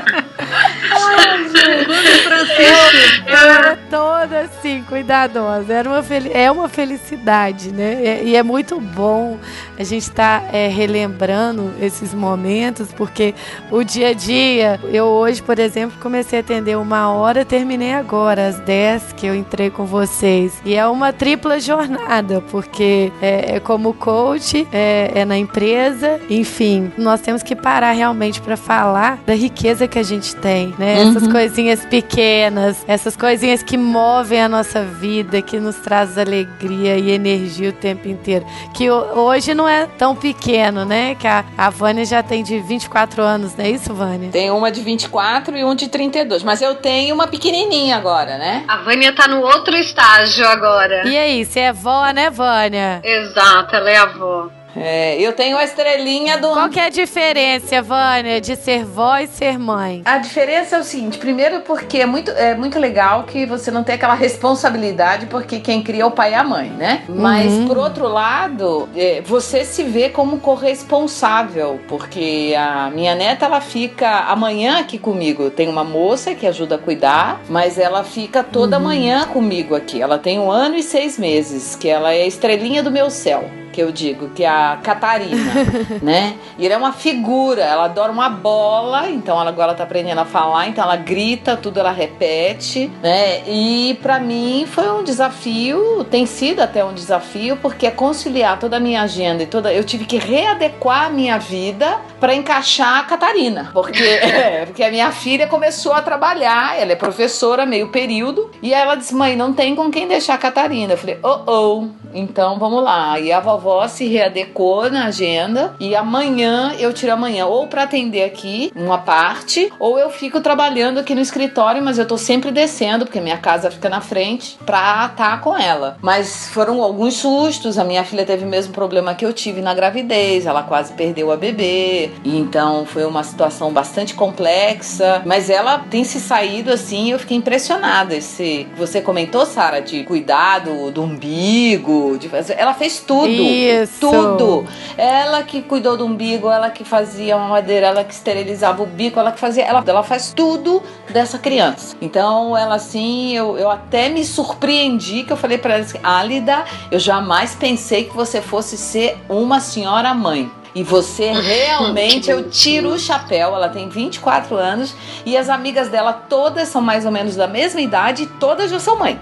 [3.27, 5.73] Eu era toda assim, cuidadosa.
[5.73, 8.23] Era uma é uma felicidade, né?
[8.25, 9.39] E é muito bom
[9.79, 13.35] a gente estar tá, é, relembrando esses momentos, porque
[13.71, 18.49] o dia a dia, eu hoje, por exemplo, comecei a atender uma hora, terminei agora,
[18.49, 20.61] às 10 que eu entrei com vocês.
[20.65, 26.93] E é uma tripla jornada, porque é, é como coach, é, é na empresa, enfim,
[26.99, 31.03] nós temos que parar realmente para falar da riqueza que a gente tem, né?
[31.03, 31.11] Uhum.
[31.11, 37.11] Essas coisinhas pequenas, essas coisinhas que movem a nossa vida, que nos traz alegria e
[37.11, 38.47] energia o tempo inteiro.
[38.73, 41.15] Que hoje não é tão pequeno, né?
[41.15, 44.31] Que a, a Vânia já tem de 24 anos, não é isso, Vânia?
[44.31, 46.43] Tem uma de 24 e um de 32.
[46.43, 48.65] Mas eu tenho uma pequenininha agora, né?
[48.69, 51.09] A Vânia tá no outro estágio agora.
[51.09, 53.01] E aí, você é vó, né, Vânia?
[53.03, 54.58] Exato, ela é avó.
[54.77, 56.49] É, eu tenho a estrelinha do.
[56.49, 60.03] Qual que é a diferença, Vânia, de ser vó e ser mãe?
[60.05, 63.83] A diferença é o seguinte: primeiro, porque é muito, é muito legal que você não
[63.83, 67.03] tem aquela responsabilidade, porque quem cria é o pai e a mãe, né?
[67.09, 67.67] Mas, uhum.
[67.67, 74.21] por outro lado, é, você se vê como corresponsável, porque a minha neta, ela fica
[74.25, 75.51] amanhã aqui comigo.
[75.51, 78.85] Tem uma moça que ajuda a cuidar, mas ela fica toda uhum.
[78.85, 80.01] manhã comigo aqui.
[80.01, 83.49] Ela tem um ano e seis meses, que ela é a estrelinha do meu céu
[83.73, 85.53] que eu digo, que é a Catarina,
[86.03, 86.37] né?
[86.59, 90.25] E ela é uma figura, ela adora uma bola, então ela agora tá aprendendo a
[90.25, 93.43] falar, então ela grita, tudo ela repete, né?
[93.47, 98.77] E para mim foi um desafio, tem sido até um desafio, porque é conciliar toda
[98.77, 99.73] a minha agenda e toda.
[99.73, 104.91] Eu tive que readequar a minha vida para encaixar a Catarina, porque, é, porque a
[104.91, 109.53] minha filha começou a trabalhar, ela é professora meio período, e ela disse: mãe, não
[109.53, 110.95] tem com quem deixar a Catarina.
[110.95, 113.19] Eu falei: oh, oh, então vamos lá.
[113.19, 118.25] E a vovó se readequou na agenda e amanhã eu tiro amanhã ou para atender
[118.25, 123.05] aqui uma parte ou eu fico trabalhando aqui no escritório, mas eu tô sempre descendo
[123.05, 125.97] porque minha casa fica na frente pra estar tá com ela.
[126.03, 129.75] Mas foram alguns sustos, a minha filha teve o mesmo problema que eu tive na
[129.75, 136.05] gravidez, ela quase perdeu a bebê, então foi uma situação bastante complexa, mas ela tem
[136.05, 138.17] se saído assim, eu fiquei impressionada.
[138.17, 143.29] Esse você comentou, Sara, de cuidado do umbigo, de fazer, ela fez tudo.
[143.29, 144.11] Isso.
[144.11, 144.67] Tudo.
[144.97, 149.19] Ela que cuidou do umbigo, ela que fazia uma madeira, ela que esterilizava o bico,
[149.19, 149.65] ela que fazia.
[149.65, 151.97] Ela, ela faz tudo dessa criança.
[152.01, 156.65] Então, ela assim, eu, eu até me surpreendi que eu falei para ela assim: Álida,
[156.91, 160.51] eu jamais pensei que você fosse ser uma senhora mãe.
[160.79, 163.53] E você realmente, eu tiro o chapéu.
[163.53, 164.95] Ela tem 24 anos
[165.27, 168.79] e as amigas dela todas são mais ou menos da mesma idade e todas já
[168.79, 169.19] são mãe.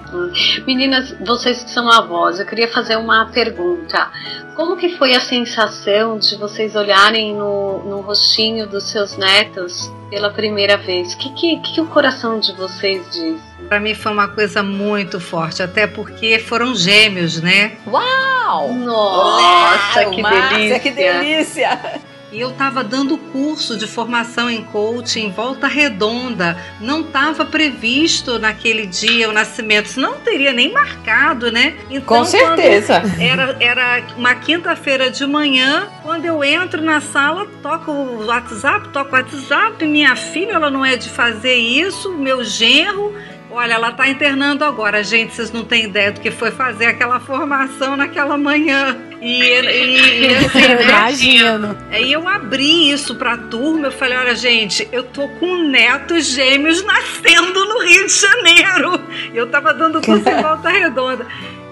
[0.66, 4.10] Meninas, vocês que são avós, eu queria fazer uma pergunta.
[4.54, 10.28] Como que foi a sensação de vocês olharem no, no rostinho dos seus netos pela
[10.30, 11.14] primeira vez?
[11.14, 13.55] O que, que, que o coração de vocês diz?
[13.68, 17.72] Para mim foi uma coisa muito forte, até porque foram gêmeos, né?
[17.86, 18.72] Uau!
[18.74, 20.80] Nossa, que Márcia, delícia!
[20.80, 22.00] que delícia!
[22.32, 26.56] e eu estava dando curso de formação em coaching em Volta Redonda.
[26.80, 31.76] Não estava previsto naquele dia o nascimento, senão não teria nem marcado, né?
[31.88, 33.02] Então, Com certeza.
[33.18, 39.10] Era, era uma quinta-feira de manhã, quando eu entro na sala, toco o WhatsApp, toco
[39.10, 43.14] o WhatsApp, minha filha, ela não é de fazer isso, meu genro
[43.56, 45.02] Olha, ela está internando agora.
[45.02, 48.94] Gente, vocês não têm ideia do que foi fazer aquela formação naquela manhã.
[49.18, 50.82] E, e, e assim, né?
[50.82, 51.78] Imagino.
[51.90, 53.86] Aí eu abri isso para a turma.
[53.86, 59.00] Eu falei: olha, gente, eu tô com netos gêmeos nascendo no Rio de Janeiro.
[59.32, 61.26] Eu tava dando curso em volta redonda.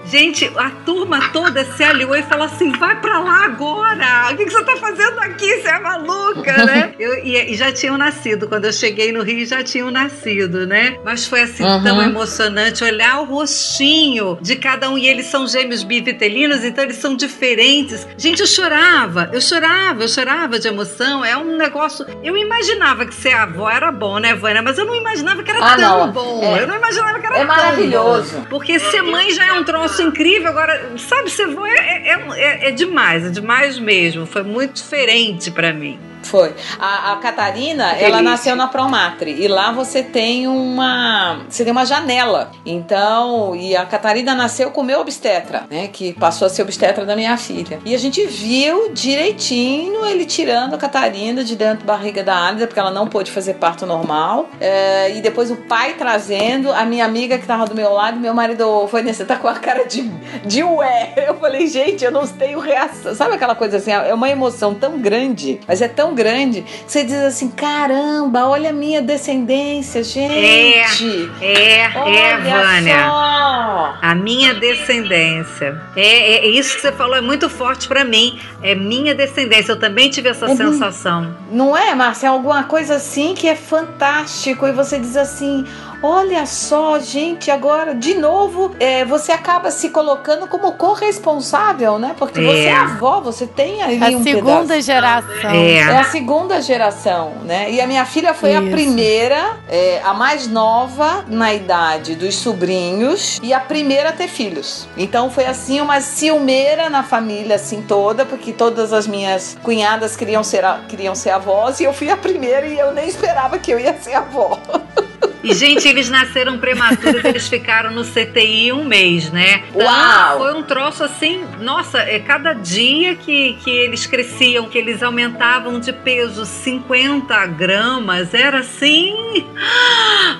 [0.05, 4.29] Gente, a turma toda se aliou e falou assim: vai pra lá agora!
[4.31, 5.61] O que, que você tá fazendo aqui?
[5.61, 6.93] Você é maluca, né?
[6.99, 8.47] Eu, e, e, já tinham nascido.
[8.47, 10.97] Quando eu cheguei no Rio, já tinham nascido, né?
[11.03, 11.83] Mas foi assim uhum.
[11.83, 14.97] tão emocionante olhar o rostinho de cada um.
[14.97, 18.07] E eles são gêmeos bivitelinos, então eles são diferentes.
[18.17, 21.25] Gente, eu chorava, eu chorava, eu chorava de emoção.
[21.25, 22.05] É um negócio.
[22.23, 24.61] Eu imaginava que ser avó era bom, né, Vânia?
[24.61, 26.11] Mas eu não imaginava que era ah, tão não.
[26.11, 26.41] bom.
[26.43, 26.63] É.
[26.63, 28.37] Eu não imaginava que era é tão maravilhoso.
[28.37, 28.45] Bom.
[28.49, 30.49] Porque ser mãe já é um troço incrível.
[30.49, 34.25] Agora, sabe, você é, é, é, é demais, é demais mesmo.
[34.25, 35.99] Foi muito diferente para mim.
[36.25, 36.53] Foi.
[36.79, 41.85] A, a Catarina, ela nasceu na Promatre e lá você tem uma, você tem uma
[41.85, 42.51] janela.
[42.65, 47.05] Então, e a Catarina nasceu com o meu obstetra, né, que passou a ser obstetra
[47.05, 47.79] da minha filha.
[47.85, 52.65] E a gente viu direitinho ele tirando a Catarina de dentro da barriga da Álida,
[52.65, 54.49] porque ela não pôde fazer parto normal.
[54.59, 58.33] É, e depois o pai trazendo, a minha amiga que tava do meu lado, meu
[58.33, 60.01] marido foi nesse, tá com a cara de,
[60.43, 61.13] de ué.
[61.27, 63.13] Eu falei, gente, eu não tenho reação.
[63.13, 67.15] Sabe aquela coisa assim, é uma emoção tão grande, mas é tão grande, você diz
[67.15, 71.29] assim: caramba, olha a minha descendência, gente.
[71.41, 73.05] É, é, olha é, Vânia.
[73.05, 73.97] Só.
[74.01, 75.79] A minha descendência.
[75.95, 78.39] É, é, é, isso que você falou é muito forte para mim.
[78.63, 79.73] É minha descendência.
[79.73, 81.35] Eu também tive essa é, sensação.
[81.51, 82.27] Não é, Márcia?
[82.27, 84.65] É alguma coisa assim que é fantástico.
[84.65, 85.65] E você diz assim:
[86.07, 92.15] Olha só, gente, agora de novo é, você acaba se colocando como corresponsável, né?
[92.15, 92.43] Porque é.
[92.43, 94.81] você é avó, você tem ali a um segunda pedaço.
[94.83, 95.49] geração.
[95.49, 95.77] É.
[95.77, 95.97] é.
[95.97, 97.71] a segunda geração, né?
[97.71, 98.67] E a minha filha foi Isso.
[98.67, 104.27] a primeira, é, a mais nova na idade dos sobrinhos e a primeira a ter
[104.27, 104.87] filhos.
[104.95, 110.43] Então foi assim uma ciumeira na família assim toda, porque todas as minhas cunhadas queriam
[110.43, 113.79] ser queriam ser avós e eu fui a primeira e eu nem esperava que eu
[113.79, 114.59] ia ser avó.
[115.45, 119.63] E, gente, eles nasceram prematuros, eles ficaram no CTI um mês, né?
[119.69, 120.39] Então, Uau!
[120.39, 125.79] Foi um troço assim, nossa, é cada dia que, que eles cresciam, que eles aumentavam
[125.79, 129.13] de peso 50 gramas, era assim.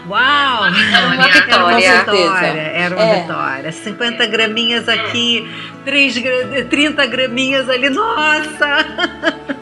[0.10, 0.65] Uau!
[0.65, 1.86] Era uma vitória.
[1.86, 2.62] Era uma vitória.
[2.62, 3.22] Era uma é.
[3.22, 3.72] vitória.
[3.72, 5.48] 50 graminhas aqui,
[5.86, 6.15] 3,
[6.68, 9.55] 30 graminhas ali, nossa!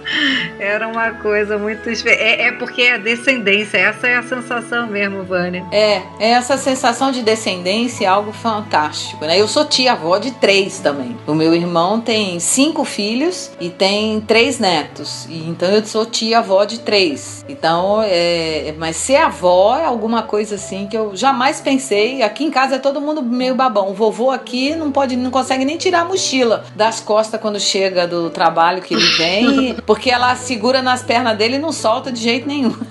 [0.59, 1.89] Era uma coisa muito.
[2.07, 5.65] É, é porque é descendência, essa é a sensação mesmo, Vânia.
[5.71, 9.39] É, é essa sensação de descendência é algo fantástico, né?
[9.39, 11.17] Eu sou tia-avó de três também.
[11.27, 15.25] O meu irmão tem cinco filhos e tem três netos.
[15.29, 17.43] E, então eu sou tia-avó de três.
[17.47, 22.21] Então, é, mas ser avó é alguma coisa assim que eu jamais pensei.
[22.21, 23.89] Aqui em casa é todo mundo meio babão.
[23.89, 28.07] O vovô aqui não pode, não consegue nem tirar a mochila das costas quando chega
[28.07, 32.21] do trabalho que ele vem, porque ela segura nas pernas dele e não solta de
[32.21, 32.73] jeito nenhum.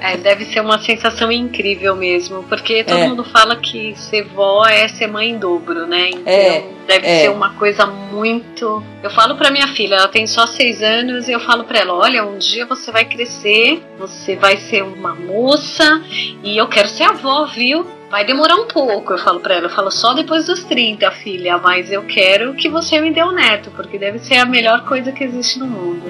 [0.00, 3.08] É, deve ser uma sensação incrível mesmo, porque todo é.
[3.08, 6.10] mundo fala que ser vó é ser mãe em dobro, né?
[6.10, 6.64] Então é.
[6.86, 7.20] deve é.
[7.22, 8.82] ser uma coisa muito.
[9.02, 11.94] Eu falo para minha filha, ela tem só seis anos, e eu falo para ela:
[11.94, 16.02] olha, um dia você vai crescer, você vai ser uma moça,
[16.42, 17.86] e eu quero ser avó, viu?
[18.12, 19.64] Vai demorar um pouco, eu falo pra ela.
[19.64, 23.32] Eu falo só depois dos 30, filha, mas eu quero que você me dê um
[23.32, 26.04] neto, porque deve ser a melhor coisa que existe no mundo.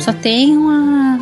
[0.00, 0.69] só tenho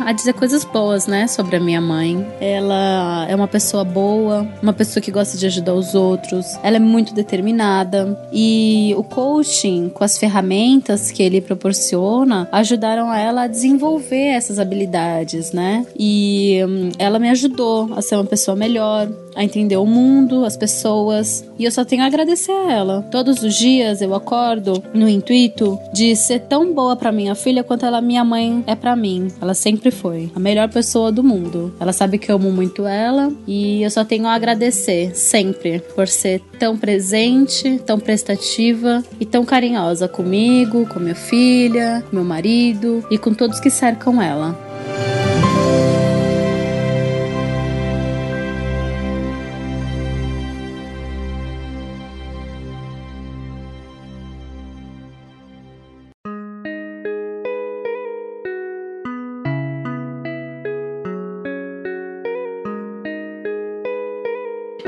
[0.09, 2.25] a dizer coisas boas, né, sobre a minha mãe.
[2.41, 6.57] Ela é uma pessoa boa, uma pessoa que gosta de ajudar os outros.
[6.63, 13.43] Ela é muito determinada e o coaching com as ferramentas que ele proporciona ajudaram ela
[13.43, 15.85] a desenvolver essas habilidades, né?
[15.95, 20.57] E hum, ela me ajudou a ser uma pessoa melhor, a entender o mundo, as
[20.57, 23.07] pessoas, e eu só tenho a agradecer a ela.
[23.11, 27.85] Todos os dias eu acordo no intuito de ser tão boa para minha filha quanto
[27.85, 29.27] ela minha mãe é para mim.
[29.39, 31.73] Ela sempre foi a melhor pessoa do mundo.
[31.79, 36.07] Ela sabe que eu amo muito ela e eu só tenho a agradecer sempre por
[36.07, 43.17] ser tão presente, tão prestativa e tão carinhosa comigo, com minha filha, meu marido e
[43.17, 44.68] com todos que cercam ela.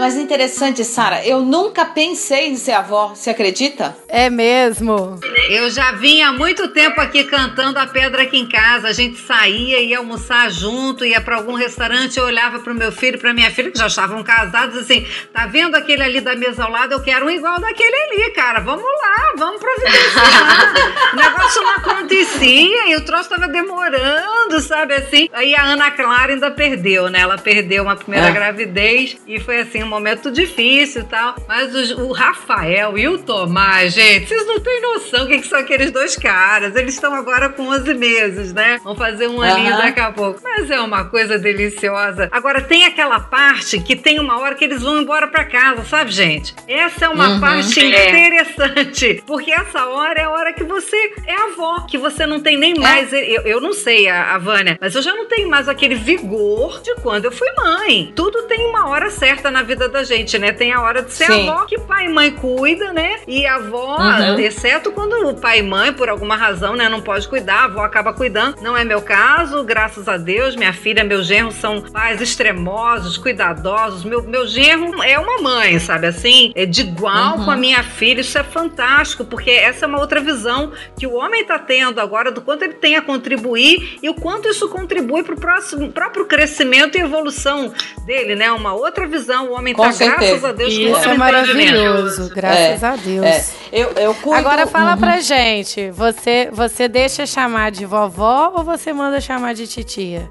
[0.02, 3.96] Mas interessante, Sara, eu nunca pensei em ser avó, você acredita?
[4.08, 5.20] É mesmo.
[5.48, 8.88] Eu já vinha há muito tempo aqui cantando a pedra aqui em casa.
[8.88, 13.18] A gente saía, ia almoçar junto, ia para algum restaurante, eu olhava pro meu filho
[13.18, 16.64] e pra minha filha, que já estavam casados, assim, tá vendo aquele ali da mesa
[16.64, 16.94] ao lado?
[16.94, 18.60] Eu quero um igual daquele ali, cara.
[18.60, 20.74] Vamos lá, vamos providenciar.
[21.14, 25.30] o negócio não acontecia e o troço tava demorando, sabe assim?
[25.32, 27.20] Aí a Ana Clara ainda perdeu, né?
[27.20, 28.32] Ela perdeu uma primeira é.
[28.32, 31.36] gravidez e foi assim, momento difícil e tal.
[31.48, 35.48] Mas o, o, Rafael e o Tomás, gente, vocês não têm noção o que, que,
[35.48, 36.76] são aqueles dois caras.
[36.76, 38.80] Eles estão agora com 11 meses, né?
[38.84, 39.78] Vão fazer um aninho uhum.
[39.78, 40.40] daqui a pouco.
[40.42, 42.30] Mas é uma coisa deliciosa.
[42.32, 46.12] Agora, tem aquela parte que tem uma hora que eles vão embora para casa, sabe,
[46.12, 46.56] gente?
[46.68, 47.40] Essa é uma uhum.
[47.42, 48.10] parte é.
[48.10, 49.22] interessante.
[49.28, 50.96] Porque essa hora é a hora que você
[51.28, 52.80] é avó, que você não tem nem é.
[52.80, 53.12] mais.
[53.12, 53.22] É.
[53.22, 56.82] Eu, eu não sei, a, a Vânia, mas eu já não tenho mais aquele vigor
[56.82, 58.12] de quando eu fui mãe.
[58.16, 60.52] Tudo tem uma hora certa na vida da gente, né?
[60.52, 61.50] Tem a hora de ser Sim.
[61.50, 63.20] avó que pai e mãe cuida, né?
[63.28, 64.40] E a avó, uhum.
[64.40, 67.82] exceto quando o pai e mãe, por alguma razão, né, não pode cuidar, a avó
[67.82, 68.62] acaba cuidando.
[68.62, 74.04] Não é meu caso, graças a Deus, minha filha, meu genro são pais extremosos, cuidadosos.
[74.04, 76.52] Meu, meu genro é uma mãe, sabe assim?
[76.56, 77.46] É de igual uhum.
[77.46, 78.22] com a minha filha.
[78.22, 82.32] Isso é fantástico, porque essa é uma outra visão que o homem tá tendo agora
[82.32, 86.98] do quanto ele tem a contribuir e o quanto isso contribui para o próprio crescimento
[86.98, 87.74] e evolução
[88.06, 88.52] dele, né?
[88.52, 89.50] Uma outra visão.
[89.50, 90.32] O homem com tá, certeza.
[90.32, 93.26] graças a Deus, Isso é maravilhoso, graças é, a Deus.
[93.26, 93.46] É.
[93.72, 94.40] Eu, eu cuido...
[94.40, 95.00] Agora fala uhum.
[95.00, 100.30] pra gente, você, você deixa chamar de vovó ou você manda chamar de titia?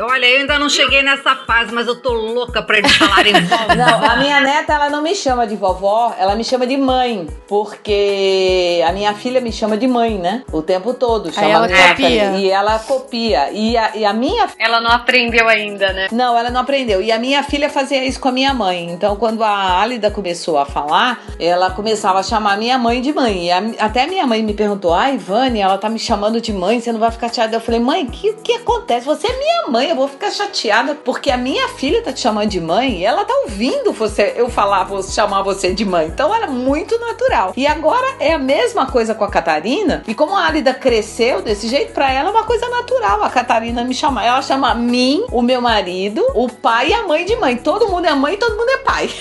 [0.00, 3.74] Olha, eu ainda não cheguei nessa fase, mas eu tô louca pra eles falarem vovó.
[3.74, 7.26] Não, a minha neta, ela não me chama de vovó, ela me chama de mãe.
[7.48, 10.42] Porque a minha filha me chama de mãe, né?
[10.52, 11.32] O tempo todo.
[11.32, 12.30] Chama Aí ela copia.
[12.36, 13.50] E ela copia.
[13.52, 14.48] E a, e a minha.
[14.58, 16.08] Ela não aprendeu ainda, né?
[16.12, 17.02] Não, ela não aprendeu.
[17.02, 18.90] E a minha filha fazia isso com a minha mãe.
[18.90, 23.46] Então, quando a Álida começou a falar, ela começava a chamar minha mãe de mãe.
[23.46, 26.80] E a, até minha mãe me perguntou: ai, Ivane, ela tá me chamando de mãe,
[26.80, 27.56] você não vai ficar chateada?
[27.56, 29.06] Eu falei: mãe, o que, que acontece?
[29.06, 32.48] Você é minha mãe, eu vou ficar chateada porque a minha filha tá te chamando
[32.48, 36.06] de mãe e ela tá ouvindo você eu falar, vou chamar você de mãe.
[36.06, 37.52] Então era muito natural.
[37.56, 40.02] E agora é a mesma coisa com a Catarina.
[40.06, 43.84] E como a Álida cresceu desse jeito, para ela é uma coisa natural a Catarina
[43.84, 44.24] me chamar.
[44.24, 47.56] Ela chama mim, o meu marido, o pai e a mãe de mãe.
[47.56, 49.10] Todo mundo é mãe, todo mundo é pai.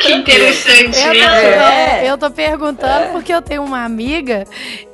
[0.00, 0.98] que interessante.
[0.98, 2.10] Eu tô, é.
[2.10, 3.08] eu tô perguntando é.
[3.08, 4.44] porque eu tenho uma amiga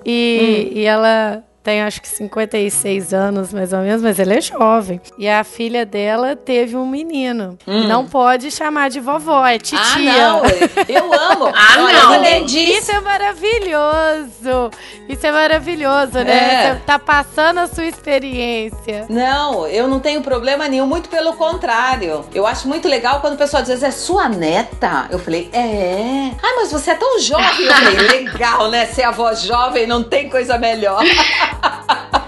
[0.04, 0.78] e, hum.
[0.78, 5.00] e ela tem acho que 56 anos mais ou menos, mas ela é jovem.
[5.18, 7.58] E a filha dela teve um menino.
[7.66, 7.88] Hum.
[7.88, 9.80] Não pode chamar de vovó, é titia.
[9.82, 10.42] Ah, não,
[10.88, 11.46] eu amo.
[11.52, 12.12] ah, não.
[12.14, 14.70] Além disso, Isso é maravilhoso.
[15.08, 16.36] Isso é maravilhoso, né?
[16.36, 16.74] É.
[16.74, 19.06] Você tá passando a sua experiência.
[19.08, 22.24] Não, eu não tenho problema nenhum, muito pelo contrário.
[22.32, 25.08] Eu acho muito legal quando o pessoal diz, é sua neta?
[25.10, 26.30] Eu falei, é.
[26.40, 27.66] Ah, mas você é tão jovem.
[27.66, 28.86] Eu falei, legal, né?
[28.86, 31.02] Ser avó jovem não tem coisa melhor.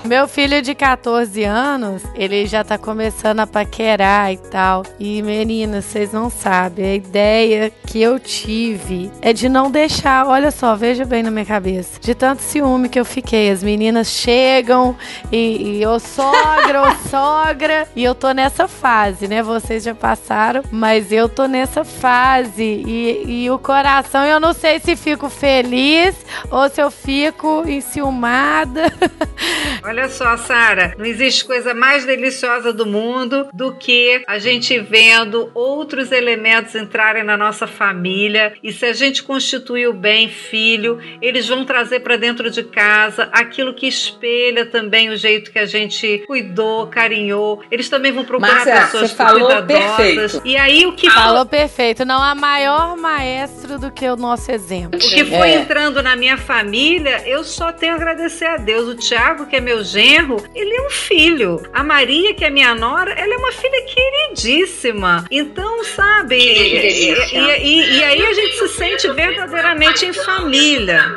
[0.09, 4.83] Meu filho de 14 anos, ele já tá começando a paquerar e tal.
[4.99, 10.51] E meninas, vocês não sabem, a ideia que eu tive é de não deixar, olha
[10.51, 13.51] só, veja bem na minha cabeça, de tanto ciúme que eu fiquei.
[13.51, 14.97] As meninas chegam
[15.31, 19.43] e, e ô sogra, ô sogra, e eu tô nessa fase, né?
[19.43, 22.63] Vocês já passaram, mas eu tô nessa fase.
[22.63, 26.15] E, e o coração, eu não sei se fico feliz
[26.51, 28.85] ou se eu fico enciumada.
[29.85, 35.51] Olha só, Sara, não existe coisa mais deliciosa do mundo do que a gente vendo
[35.55, 41.65] outros elementos entrarem na nossa família e se a gente constituiu bem filho, eles vão
[41.65, 46.87] trazer para dentro de casa aquilo que espelha também o jeito que a gente cuidou,
[46.87, 47.63] carinhou.
[47.71, 50.43] Eles também vão procurar Márcia, pessoas você falou perfeito.
[50.45, 54.99] E aí o que falou perfeito, não há maior maestro do que o nosso exemplo.
[54.99, 55.55] O que foi é.
[55.57, 58.98] entrando na minha família, eu só tenho a agradecer a Deus.
[58.99, 61.63] O Tiago, que é meu genro, ele é um filho.
[61.73, 65.25] A Maria, que é minha nora, ela é uma filha queridíssima.
[65.31, 66.37] Então, sabe?
[66.37, 71.15] E, e, e, e aí a gente se sente verdadeiramente em família.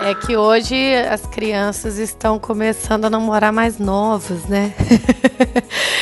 [0.00, 4.74] É que hoje as crianças estão começando a namorar mais novos, né?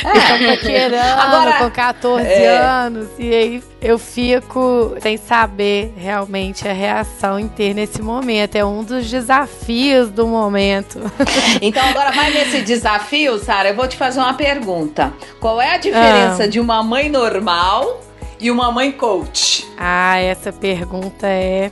[0.05, 0.19] É.
[0.19, 2.59] Estão paquerando Agora, com 14 é.
[2.59, 3.09] anos.
[3.19, 8.55] E aí eu fico sem saber realmente a reação ter nesse momento.
[8.55, 11.01] É um dos desafios do momento.
[11.61, 13.71] Então agora vai nesse desafio, Sara.
[13.71, 15.13] Eu vou te fazer uma pergunta.
[15.41, 16.47] Qual é a diferença ah.
[16.47, 18.01] de uma mãe normal
[18.43, 19.65] e uma mãe coach?
[19.79, 21.71] Ah, essa pergunta é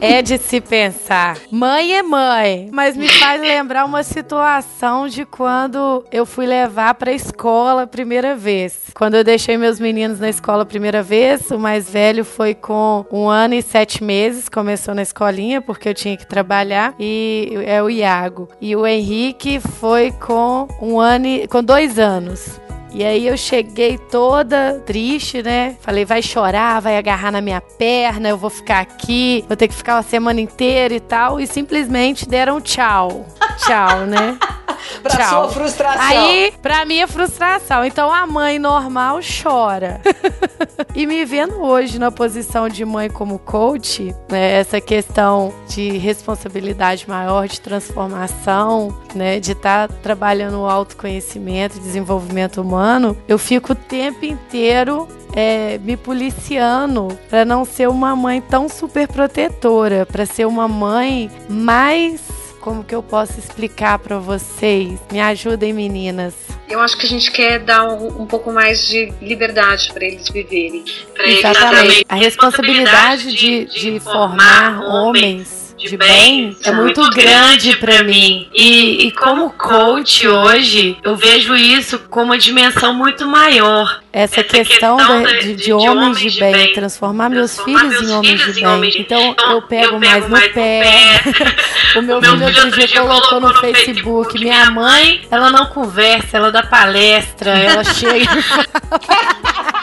[0.00, 1.38] é de se pensar.
[1.50, 7.10] Mãe é mãe, mas me faz lembrar uma situação de quando eu fui levar para
[7.10, 8.78] a escola a primeira vez.
[8.94, 13.04] Quando eu deixei meus meninos na escola a primeira vez, o mais velho foi com
[13.10, 17.82] um ano e sete meses, começou na escolinha porque eu tinha que trabalhar e é
[17.82, 18.48] o Iago.
[18.60, 22.60] E o Henrique foi com um ano e, com dois anos.
[22.92, 25.76] E aí eu cheguei toda triste, né?
[25.80, 29.74] Falei, vai chorar, vai agarrar na minha perna, eu vou ficar aqui, vou ter que
[29.74, 31.38] ficar uma semana inteira e tal.
[31.40, 33.26] E simplesmente deram tchau.
[33.58, 34.38] Tchau, né?
[35.02, 35.28] pra Tchau.
[35.28, 36.02] sua frustração.
[36.02, 37.84] Aí, pra minha frustração.
[37.84, 40.00] Então a mãe normal chora.
[40.94, 47.08] e me vendo hoje na posição de mãe como coach, né, essa questão de responsabilidade
[47.08, 53.76] maior, de transformação, né, de estar tá trabalhando o autoconhecimento, desenvolvimento humano, eu fico o
[53.76, 60.46] tempo inteiro é, me policiando para não ser uma mãe tão super protetora, para ser
[60.46, 62.25] uma mãe mais
[62.66, 64.98] como que eu posso explicar para vocês?
[65.12, 66.34] Me ajudem, meninas.
[66.68, 70.28] Eu acho que a gente quer dar um, um pouco mais de liberdade para eles
[70.28, 70.84] viverem.
[71.16, 72.04] Exatamente.
[72.08, 78.48] A responsabilidade de, de formar homens de bem é muito grande para mim.
[78.54, 84.00] E, e como coach hoje, eu vejo isso com uma dimensão muito maior.
[84.12, 89.00] Essa, questão, de, de, de, homens de bem, transformar meus filhos em homens de bem.
[89.00, 91.20] Então eu pego mais no pé.
[91.96, 96.62] o meu filho outro dia colocou no Facebook: minha mãe, ela não conversa, ela dá
[96.62, 98.30] palestra, ela chega.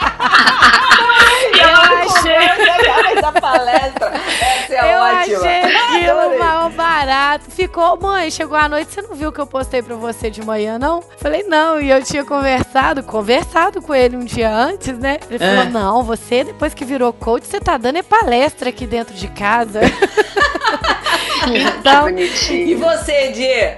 [3.20, 4.12] da palestra.
[4.40, 5.38] Essa é eu ótima.
[5.38, 7.50] achei aquilo mal barato.
[7.50, 10.78] Ficou, mãe, chegou a noite, você não viu que eu postei pra você de manhã,
[10.78, 11.02] não?
[11.18, 11.80] Falei, não.
[11.80, 15.18] E eu tinha conversado, conversado com ele um dia antes, né?
[15.28, 15.68] Ele falou, é.
[15.68, 19.80] não, você, depois que virou coach, você tá dando é palestra aqui dentro de casa.
[21.78, 23.76] então, e você, Edi?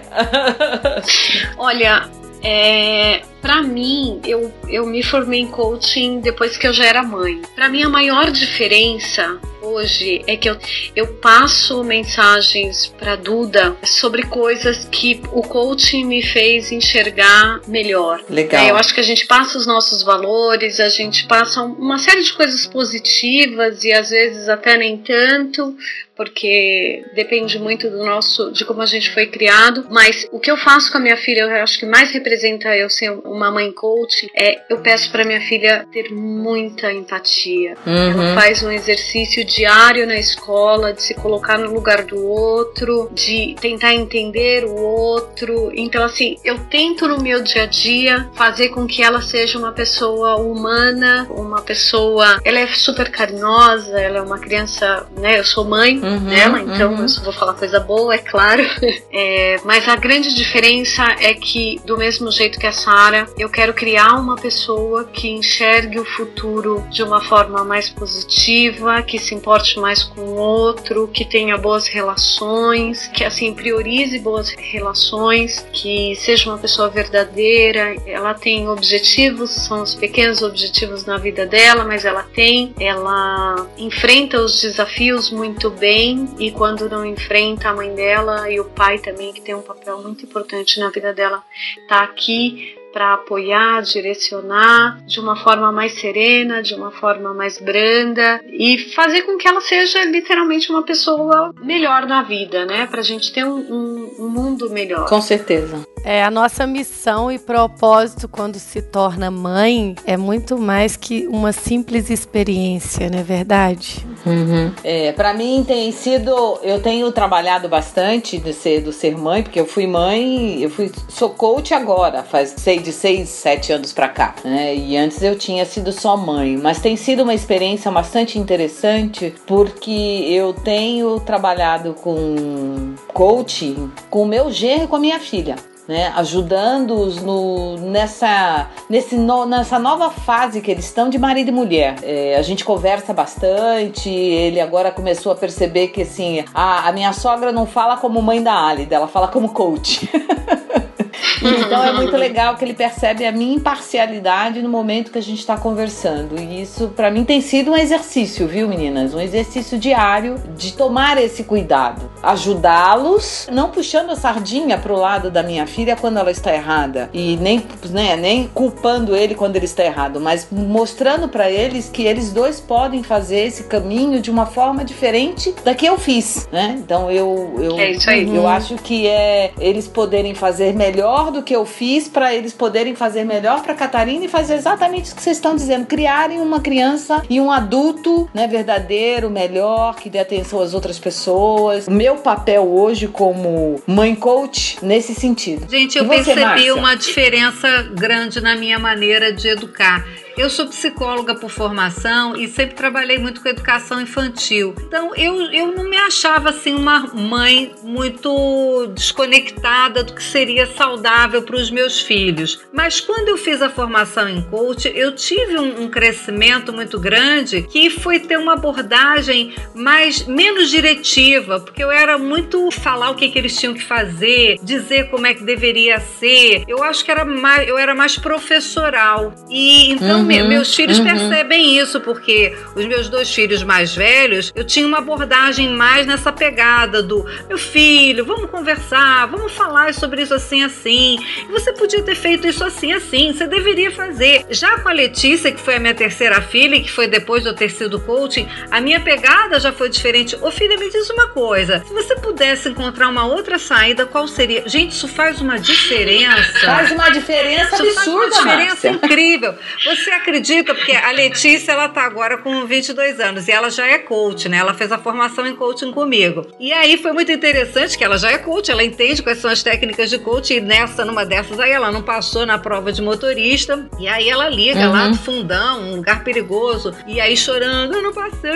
[1.59, 2.09] Olha,
[2.43, 7.41] é, para mim, eu, eu me formei em coaching depois que eu já era mãe.
[7.55, 10.57] Para mim, a maior diferença hoje é que eu,
[10.95, 18.21] eu passo mensagens para Duda sobre coisas que o coaching me fez enxergar melhor.
[18.29, 18.65] Legal.
[18.65, 22.23] É, eu acho que a gente passa os nossos valores, a gente passa uma série
[22.23, 25.77] de coisas positivas e às vezes até nem tanto,
[26.17, 29.87] porque depende muito do nosso, de como a gente foi criado.
[29.91, 32.89] Mas o que eu faço com a minha filha, eu acho que mais representa eu
[32.89, 37.77] ser uma mãe coach, é eu peço para minha filha ter muita empatia.
[37.87, 38.23] Uhum.
[38.23, 43.55] Ela faz um exercício diário na escola de se colocar no lugar do outro, de
[43.61, 45.71] tentar entender o outro.
[45.75, 49.73] Então, assim, eu tento no meu dia a dia fazer com que ela seja uma
[49.73, 52.41] pessoa humana, uma pessoa.
[52.45, 55.39] Ela é super carinhosa, ela é uma criança, né?
[55.39, 57.03] Eu sou mãe uhum, dela, então uhum.
[57.03, 58.65] eu só vou falar coisa boa, é claro.
[59.13, 63.73] É, mas a grande diferença é que, do mesmo jeito que a Sara, eu quero
[63.75, 69.79] criar uma pessoa que enxergue o futuro de uma forma mais positiva, que se importe
[69.79, 76.51] mais com o outro, que tenha boas relações, que assim priorize boas relações, que seja
[76.51, 77.97] uma pessoa verdadeira.
[78.07, 84.41] Ela tem objetivos, são os pequenos objetivos na vida dela, mas ela tem, ela enfrenta
[84.41, 89.33] os desafios muito bem e quando não enfrenta a mãe dela e o pai também
[89.33, 91.43] que tem um papel muito importante na vida dela,
[91.89, 98.41] tá aqui para apoiar, direcionar de uma forma mais serena, de uma forma mais branda
[98.47, 102.87] e fazer com que ela seja literalmente uma pessoa melhor na vida, né?
[102.87, 105.07] Para a gente ter um, um, um mundo melhor.
[105.11, 105.87] Com certeza.
[106.07, 111.51] É, a nossa missão e propósito quando se torna mãe é muito mais que uma
[111.51, 114.07] simples experiência, não é verdade?
[114.25, 114.73] Uhum.
[114.85, 119.59] É, para mim tem sido, eu tenho trabalhado bastante de ser, do ser mãe, porque
[119.59, 124.09] eu fui mãe, eu fui, sou coach agora, faz sei, de seis, sete anos pra
[124.09, 124.75] cá, né?
[124.75, 130.27] E antes eu tinha sido só mãe, mas tem sido uma experiência bastante interessante porque
[130.31, 135.57] eu tenho trabalhado com coaching com o meu genro e com a minha filha
[135.89, 141.53] né, ajudando-os no, nessa, nesse no, nessa nova fase que eles estão de marido e
[141.53, 141.97] mulher.
[142.03, 147.13] É, a gente conversa bastante, ele agora começou a perceber que assim, a, a minha
[147.13, 150.11] sogra não fala como mãe da Alida, ela fala como coach.
[151.43, 155.39] Então é muito legal que ele percebe a minha imparcialidade no momento que a gente
[155.39, 156.39] está conversando.
[156.39, 159.15] E isso para mim tem sido um exercício, viu, meninas?
[159.15, 165.43] Um exercício diário de tomar esse cuidado, ajudá-los, não puxando a sardinha pro lado da
[165.43, 169.85] minha filha quando ela está errada e nem, né, nem culpando ele quando ele está
[169.85, 174.85] errado, mas mostrando para eles que eles dois podem fazer esse caminho de uma forma
[174.85, 176.77] diferente da que eu fiz, né?
[176.79, 178.35] Então eu eu, é isso aí.
[178.35, 182.95] eu acho que é eles poderem fazer melhor do que eu fiz para eles poderem
[182.95, 187.23] fazer melhor para Catarina e fazer exatamente o que vocês estão dizendo, criarem uma criança
[187.31, 191.87] e um adulto, né, verdadeiro, melhor, que dê atenção às outras pessoas.
[191.87, 195.71] O meu papel hoje como mãe coach nesse sentido.
[195.71, 196.75] Gente, eu você, percebi Márcia?
[196.75, 200.05] uma diferença grande na minha maneira de educar.
[200.37, 204.75] Eu sou psicóloga por formação e sempre trabalhei muito com educação infantil.
[204.83, 211.41] Então eu, eu não me achava assim uma mãe muito desconectada do que seria saudável
[211.41, 212.61] para os meus filhos.
[212.71, 217.63] Mas quando eu fiz a formação em coach, eu tive um, um crescimento muito grande
[217.63, 223.31] que foi ter uma abordagem mais menos diretiva, porque eu era muito falar o que,
[223.31, 226.63] que eles tinham que fazer, dizer como é que deveria ser.
[226.69, 229.35] Eu acho que era mais, eu era mais professoral.
[229.49, 231.05] E então me- meus filhos uhum.
[231.05, 236.33] percebem isso, porque os meus dois filhos mais velhos, eu tinha uma abordagem mais nessa
[236.33, 241.19] pegada do meu filho, vamos conversar, vamos falar sobre isso assim, assim.
[241.51, 244.45] Você podia ter feito isso assim, assim, você deveria fazer.
[244.51, 247.71] Já com a Letícia, que foi a minha terceira filha, que foi depois do ter
[247.71, 250.37] sido coaching, a minha pegada já foi diferente.
[250.41, 254.63] Ô filha, me diz uma coisa: se você pudesse encontrar uma outra saída, qual seria?
[254.67, 256.61] Gente, isso faz uma diferença.
[256.61, 258.91] Faz uma diferença Isso faz uma absurda, diferença Márcia.
[258.91, 259.55] incrível.
[259.85, 260.75] Você acredita?
[260.75, 264.59] Porque a Letícia, ela tá agora com 22 anos e ela já é coach, né?
[264.59, 266.47] Ela fez a formação em coaching comigo.
[266.59, 269.63] E aí foi muito interessante que ela já é coach, ela entende quais são as
[269.63, 273.87] técnicas de coaching e nessa, numa dessas aí, ela não passou na prova de motorista.
[273.99, 274.93] E aí ela liga Uhum.
[274.93, 278.51] lá do fundão, um lugar perigoso, e aí chorando, eu não passei,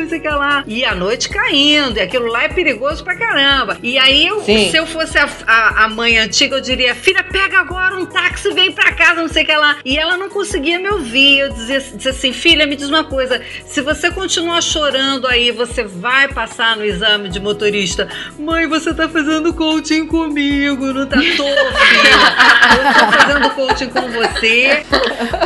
[0.00, 0.64] não sei o que lá.
[0.66, 3.78] E a noite caindo, e aquilo lá é perigoso pra caramba.
[3.82, 4.40] E aí, eu,
[4.70, 8.52] se eu fosse a, a, a mãe antiga, eu diria, filha, pega agora um táxi,
[8.52, 9.76] vem pra casa, não sei o que lá.
[9.84, 11.03] E ela não conseguia me ouvir.
[11.12, 15.84] Eu dizia, dizia assim, filha, me diz uma coisa, se você continuar chorando aí, você
[15.84, 18.08] vai passar no exame de motorista.
[18.38, 21.16] Mãe, você tá fazendo coaching comigo, não tá?
[21.16, 22.14] Tô, filha.
[22.78, 24.84] Eu tô fazendo coaching com você.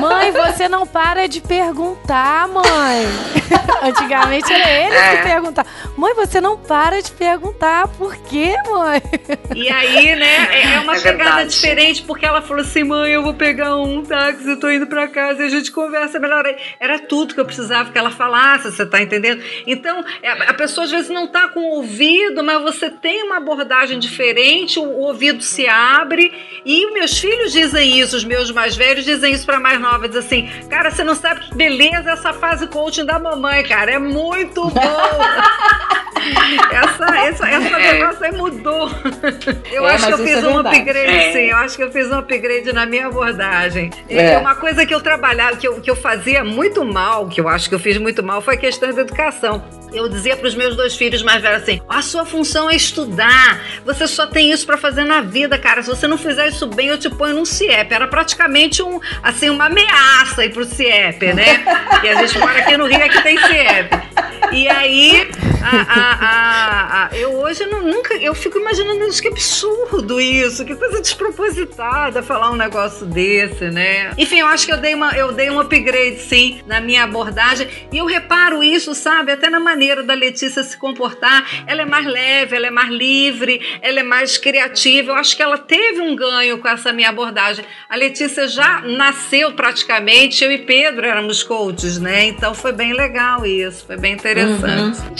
[0.01, 3.07] Mãe, você não para de perguntar, mãe.
[3.83, 5.17] Antigamente era eles É.
[5.17, 5.71] que perguntavam.
[5.97, 7.89] Mãe, você não para de perguntar.
[7.89, 9.03] Por quê, mãe?
[9.55, 11.51] E aí, né, é- é uma É pegada verdade.
[11.51, 15.09] diferente, porque ela falou assim: mãe, eu vou pegar um táxi, eu tô indo pra
[15.09, 16.47] casa e a gente conversa melhor.
[16.47, 16.57] aí.
[16.79, 19.43] Era tudo que eu precisava que ela falasse, você tá entendendo?
[19.67, 23.37] Então, é, a pessoa às vezes não tá com o ouvido, mas você tem uma
[23.39, 26.33] abordagem diferente, o, ouvido se abre.
[26.65, 30.17] E meus filhos dizem isso, os meus mais velhos dizem isso pra mais nova: diz
[30.17, 34.67] assim, cara, você não sabe que beleza essa fase coaching da mamãe, cara, é muito
[34.69, 35.19] bom.
[36.73, 37.93] Essa, essa, essa É.
[37.93, 38.91] negócio aí mudou.
[39.73, 40.77] Eu É, acho que eu fiz é um verdade.
[40.79, 41.33] upgrade, É.
[41.33, 41.39] sim.
[41.51, 43.91] Eu acho que eu fiz um upgrade na minha abordagem.
[44.09, 44.33] É.
[44.33, 44.39] É.
[44.39, 45.01] Uma coisa que eu
[45.39, 48.23] trabalhava, que eu, que eu fazia muito mal, que eu acho que eu fiz muito
[48.23, 49.63] mal, foi a questão da educação.
[49.93, 53.63] Eu dizia para os meus dois filhos mais velhos assim: a sua função é estudar.
[53.87, 55.83] Você só tem isso para fazer na vida, cara.
[55.83, 57.95] Se você não fizer isso bem, eu te ponho num CIEP.
[57.95, 61.65] Era praticamente um, assim, uma ameaça aí pro CIEP, né?
[62.03, 64.18] E a gente mora aqui no Rio, aqui tem CIEP.
[64.53, 65.29] E aí,
[65.63, 68.15] a- a- a- eu hoje não- nunca.
[68.17, 74.13] Eu fico imaginando isso, que absurdo isso, que coisa despropositada falar um negócio desse, né?
[74.17, 77.69] Enfim, eu acho que eu dei, uma, eu dei um upgrade, sim, na minha abordagem.
[77.93, 81.45] E eu reparo isso, sabe, até na maneira da Letícia se comportar.
[81.67, 85.13] Ela é mais leve, ela é mais livre, ela é mais criativa.
[85.13, 87.65] Eu acho que ela teve um ganho com essa minha abordagem.
[87.89, 92.27] A Letícia já nasceu praticamente, eu e Pedro éramos coaches, né?
[92.27, 94.38] Então foi bem legal isso, foi bem interessante.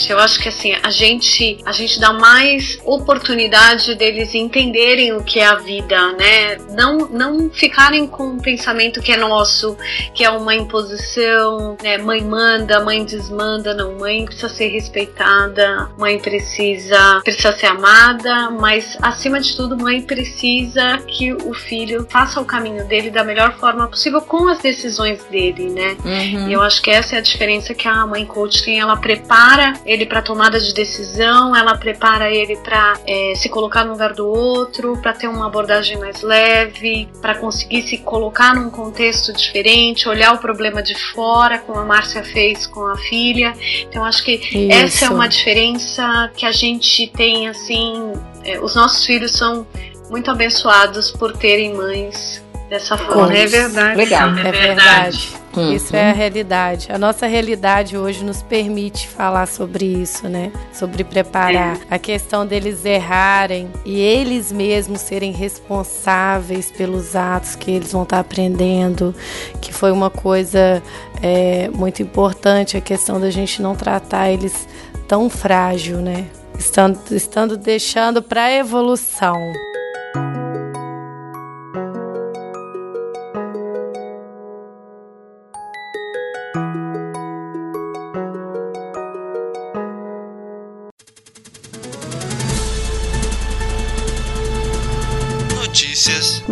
[0.09, 5.39] Eu acho que assim, a gente, a gente dá mais oportunidade deles entenderem o que
[5.39, 6.57] é a vida, né?
[6.71, 9.77] Não, não ficarem com um pensamento que é nosso,
[10.13, 11.97] que é uma imposição, né?
[11.97, 18.97] Mãe manda, mãe desmanda, não, mãe precisa ser respeitada, mãe precisa, precisa ser amada, mas
[19.01, 23.87] acima de tudo, mãe precisa que o filho faça o caminho dele da melhor forma
[23.87, 25.97] possível com as decisões dele, né?
[26.03, 26.49] Uhum.
[26.49, 28.79] E eu acho que essa é a diferença que a mãe coach tem.
[28.79, 33.93] Ela prepara ele para tomada de decisão, ela prepara ele para é, se colocar no
[33.93, 39.33] lugar do outro, para ter uma abordagem mais leve, para conseguir se colocar num contexto
[39.33, 43.55] diferente, olhar o problema de fora, como a Márcia fez com a filha.
[43.89, 44.71] Então acho que Isso.
[44.71, 48.13] essa é uma diferença que a gente tem assim.
[48.43, 49.65] É, os nossos filhos são
[50.11, 53.35] muito abençoados por terem mães dessa forma.
[53.35, 53.97] É verdade.
[53.97, 54.37] Legal.
[54.37, 55.29] É, é verdade.
[55.55, 55.73] Uhum.
[55.73, 56.87] Isso é a realidade.
[56.91, 60.51] A nossa realidade hoje nos permite falar sobre isso, né?
[60.71, 61.77] Sobre preparar.
[61.77, 61.79] É.
[61.89, 68.19] A questão deles errarem e eles mesmos serem responsáveis pelos atos que eles vão estar
[68.19, 69.13] aprendendo,
[69.59, 70.81] que foi uma coisa
[71.21, 74.67] é, muito importante, a questão da gente não tratar eles
[75.07, 76.27] tão frágil, né?
[76.57, 79.37] Estando, estando deixando para a evolução.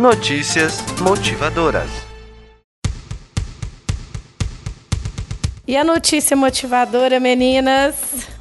[0.08, 0.82] Notícias.
[1.02, 1.90] Motivadoras.
[5.66, 7.94] E a notícia motivadora, meninas?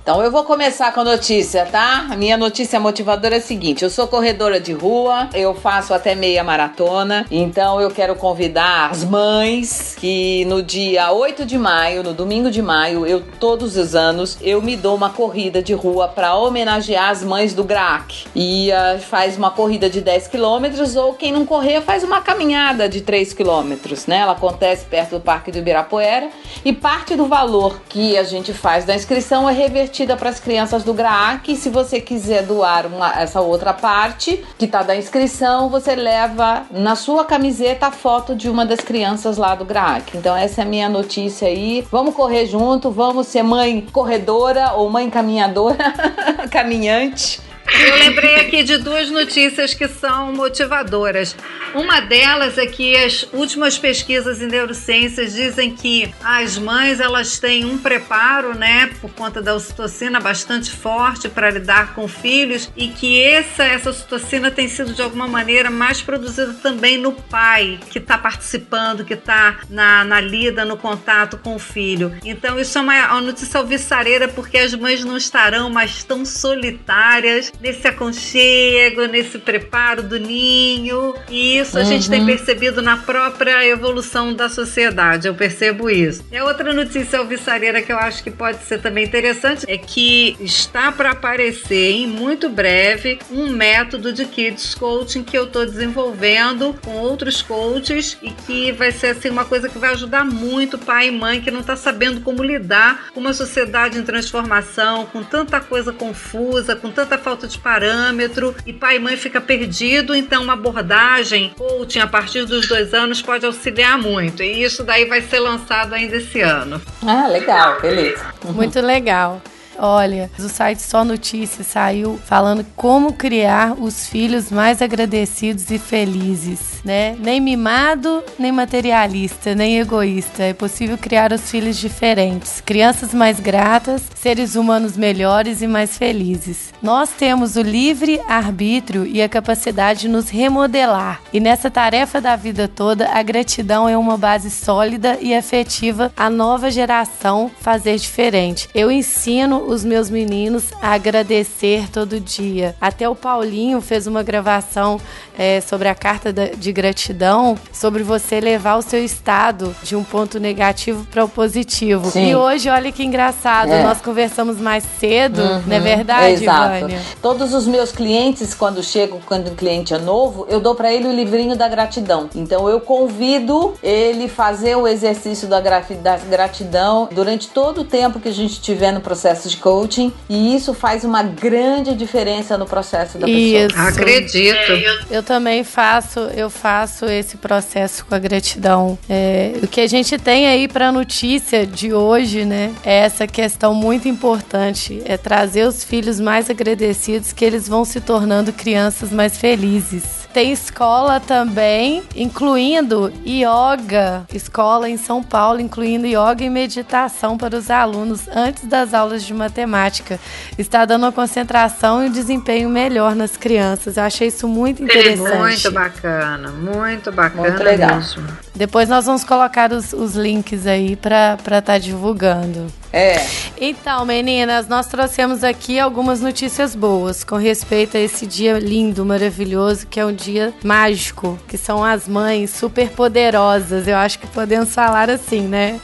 [0.08, 2.08] Então eu vou começar com a notícia, tá?
[2.10, 6.16] A minha notícia motivadora é a seguinte: eu sou corredora de rua, eu faço até
[6.16, 12.14] meia maratona, então eu quero convidar as mães que no dia 8 de maio, no
[12.14, 16.34] domingo de maio, eu todos os anos eu me dou uma corrida de rua para
[16.38, 18.28] homenagear as mães do GRAC.
[18.34, 22.88] E uh, faz uma corrida de 10 quilômetros ou quem não correr faz uma caminhada
[22.88, 24.20] de 3 quilômetros, né?
[24.20, 26.30] Ela acontece perto do Parque do Ibirapuera
[26.64, 30.84] e parte do valor que a gente faz da inscrição é revertido para as crianças
[30.84, 31.56] do GRAAC.
[31.56, 36.96] Se você quiser doar uma, essa outra parte que está da inscrição, você leva na
[36.96, 40.18] sua camiseta a foto de uma das crianças lá do GRAAC.
[40.18, 41.88] Então essa é a minha notícia aí.
[41.92, 45.78] Vamos correr junto, vamos ser mãe corredora ou mãe caminhadora,
[46.52, 47.47] caminhante.
[47.70, 51.36] Eu lembrei aqui de duas notícias que são motivadoras.
[51.76, 57.66] Uma delas é que as últimas pesquisas em neurociências dizem que as mães elas têm
[57.66, 63.22] um preparo, né, por conta da ocitocina bastante forte para lidar com filhos e que
[63.22, 68.18] essa essa ocitocina tem sido de alguma maneira mais produzida também no pai que está
[68.18, 72.18] participando, que está na, na lida, no contato com o filho.
[72.24, 77.52] Então isso é uma, uma notícia alvissareira porque as mães não estarão mais tão solitárias
[77.60, 81.16] nesse aconchego, nesse preparo do ninho.
[81.30, 81.88] E isso a uhum.
[81.88, 82.26] gente tem uhum.
[82.26, 85.28] percebido na própria evolução da sociedade.
[85.28, 86.24] Eu percebo isso.
[86.32, 90.38] E a outra notícia alvissareira que eu acho que pode ser também interessante é que
[90.40, 96.76] está para aparecer em muito breve um método de kids coaching que eu estou desenvolvendo
[96.84, 101.08] com outros coaches e que vai ser assim uma coisa que vai ajudar muito pai
[101.08, 105.60] e mãe que não está sabendo como lidar com uma sociedade em transformação, com tanta
[105.60, 110.54] coisa confusa, com tanta falta de parâmetro e pai e mãe fica perdido, então uma
[110.54, 114.44] abordagem coaching a partir dos dois anos pode auxiliar muito.
[114.44, 116.82] E isso daí vai ser lançado ainda esse ano.
[117.06, 118.26] Ah, legal, beleza.
[118.44, 119.42] Muito legal.
[119.80, 126.82] Olha, o site Só Notícias saiu falando como criar os filhos mais agradecidos e felizes,
[126.84, 127.16] né?
[127.20, 130.44] Nem mimado, nem materialista, nem egoísta.
[130.44, 136.74] É possível criar os filhos diferentes, crianças mais gratas, seres humanos melhores e mais felizes.
[136.82, 141.22] Nós temos o livre arbítrio e a capacidade de nos remodelar.
[141.32, 146.30] E nessa tarefa da vida toda, a gratidão é uma base sólida e afetiva à
[146.30, 148.70] nova geração fazer diferente.
[148.74, 152.76] Eu ensino os meus meninos a agradecer todo dia.
[152.80, 155.00] Até o Paulinho fez uma gravação
[155.38, 160.40] é, sobre a carta de gratidão, sobre você levar o seu estado de um ponto
[160.40, 162.10] negativo para o positivo.
[162.10, 162.30] Sim.
[162.30, 163.84] E hoje, olha que engraçado, é.
[163.84, 165.64] nós conversamos mais cedo, uhum.
[165.68, 166.80] não é verdade, Exato.
[166.80, 167.02] Vânia?
[167.22, 171.08] Todos os meus clientes, quando chego, quando o cliente é novo, eu dou para ele
[171.08, 172.30] o livrinho da gratidão.
[172.34, 178.30] Então eu convido ele fazer o exercício da, da gratidão durante todo o tempo que
[178.30, 183.18] a gente tiver no processo de coaching e isso faz uma grande diferença no processo
[183.18, 183.68] da isso.
[183.68, 183.90] pessoa.
[183.90, 184.72] Acredito.
[184.72, 188.98] É, eu, também faço, eu faço esse processo com a gratidão.
[189.10, 193.28] É, o que a gente tem aí para a notícia de hoje, né, é essa
[193.28, 199.12] questão muito importante, é trazer os filhos mais agradecidos que eles vão se tornando crianças
[199.12, 200.17] mais felizes.
[200.34, 207.72] Tem escola também, incluindo yoga, escola em São Paulo, incluindo yoga e meditação para os
[207.72, 210.20] alunos antes das aulas de matemática.
[210.58, 213.98] Está dando uma concentração e um desempenho melhor nas crianças.
[213.98, 215.38] Eu achei isso muito interessante.
[215.38, 217.96] Muito bacana, muito bacana muito legal.
[217.96, 218.28] mesmo.
[218.56, 222.68] Depois nós vamos colocar os, os links aí para estar tá divulgando.
[222.92, 223.18] É.
[223.60, 229.88] Então, meninas, nós trouxemos aqui algumas notícias boas com respeito a esse dia lindo, maravilhoso,
[229.88, 233.88] que é um dia mágico, que são as mães super poderosas.
[233.88, 235.80] Eu acho que podemos falar assim, né?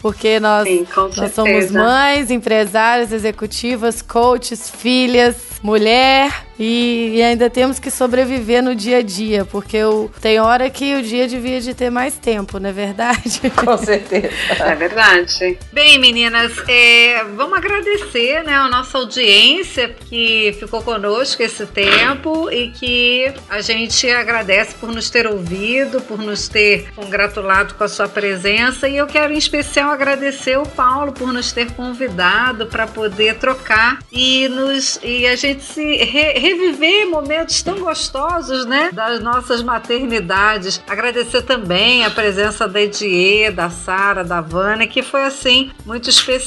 [0.00, 0.86] Porque nós, Sim,
[1.16, 8.98] nós somos mães, empresárias, executivas, coaches, filhas, mulher e, ainda temos que sobreviver no dia
[8.98, 12.70] a dia, porque eu, tem hora que o dia devia de ter mais tempo, não
[12.70, 13.40] é verdade?
[13.64, 14.30] Com certeza.
[14.58, 15.56] É verdade.
[15.72, 22.70] Bem, meninas, é, vamos agradecer né, a nossa audiência que ficou conosco esse tempo e
[22.70, 28.08] que a gente agradece por nos ter ouvido, por nos ter congratulado com a sua
[28.08, 28.88] presença.
[28.88, 33.98] E eu quero em especial agradecer o Paulo por nos ter convidado para poder trocar
[34.10, 38.90] e, nos, e a gente se re, reviver momentos tão gostosos, né?
[38.92, 40.82] Das nossas maternidades.
[40.88, 46.37] Agradecer também a presença da Edie, da Sara, da Vânia, que foi assim muito especial.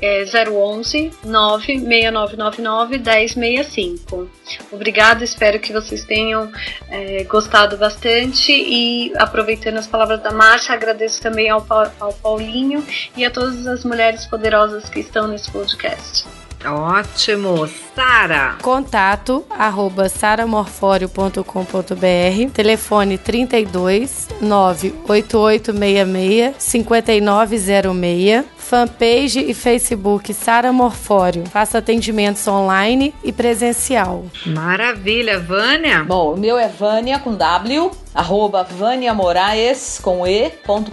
[0.02, 4.30] é 011 96999 1065.
[4.72, 6.52] Obrigada, espero que vocês tenham
[6.90, 11.66] é, gostado bastante e aproveitando as palavras da Márcia, agradeço também ao,
[12.00, 12.84] ao Paulinho
[13.16, 16.26] e a todas as mulheres poderosas que estão nesse podcast.
[16.66, 17.70] Ótimo.
[17.96, 18.58] Sara.
[18.62, 31.44] Contato arroba saramorfório.com.br Telefone 32 98866 5906 Fanpage e Facebook Sara Morfório.
[31.46, 34.26] Faça atendimentos online e presencial.
[34.46, 35.40] Maravilha.
[35.40, 36.04] Vânia?
[36.04, 40.90] Bom, o meu é Vânia com W arroba Vânia Moraes com e.com.br.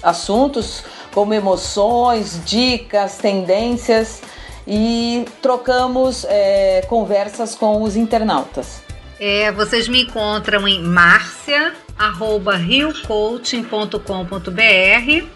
[0.02, 0.82] assuntos
[1.16, 4.20] como emoções, dicas, tendências
[4.68, 8.82] e trocamos é, conversas com os internautas.
[9.18, 11.72] É, vocês me encontram em Márcia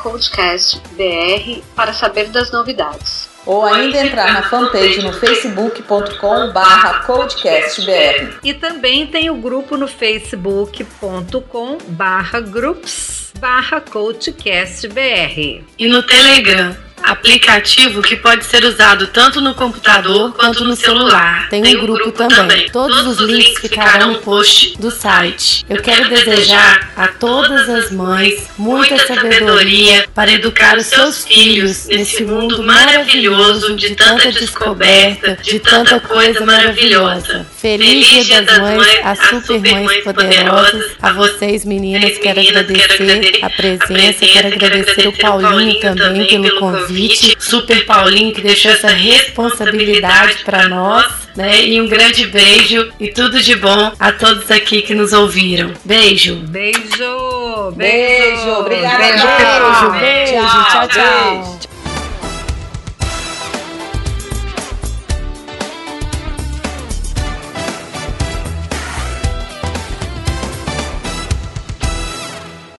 [0.03, 8.39] CoachCastBR para saber das novidades ou ainda entrar na fanpage no facebook.com barra podcastbr.
[8.43, 15.63] E também tem o grupo no facebook.com barra groups barra coachcastbr.
[15.79, 21.49] E no Telegram aplicativo que pode ser usado tanto no computador quanto no celular.
[21.49, 22.37] Tem um, Tem um grupo, grupo também.
[22.37, 22.71] também.
[22.71, 25.65] Todos, Todos os links ficarão no post do site.
[25.69, 32.25] Eu quero desejar a todas as mães muita sabedoria para educar os seus filhos nesse
[32.25, 37.47] mundo maravilhoso de tanta descoberta, de tanta coisa maravilhosa.
[37.57, 44.27] Feliz Dia das Mães, as super mães poderosas, a vocês meninas, quero agradecer a presença,
[44.27, 50.69] quero agradecer o Paulinho também pelo convite convite, Super Paulinho, que deixou essa responsabilidade para
[50.69, 51.07] nós,
[51.37, 51.65] né?
[51.65, 55.73] E um grande beijo e tudo de bom a todos aqui que nos ouviram.
[55.85, 56.37] Beijo.
[56.37, 57.73] Beijo.
[57.75, 57.77] Beijo.
[57.77, 58.51] Beijo.
[58.61, 58.99] Obrigada.
[58.99, 59.91] Beijo.
[59.91, 60.33] Beijo.
[60.33, 60.43] Beijo.
[60.71, 60.89] tchau.
[60.89, 61.59] tchau.
[61.61, 61.76] tchau.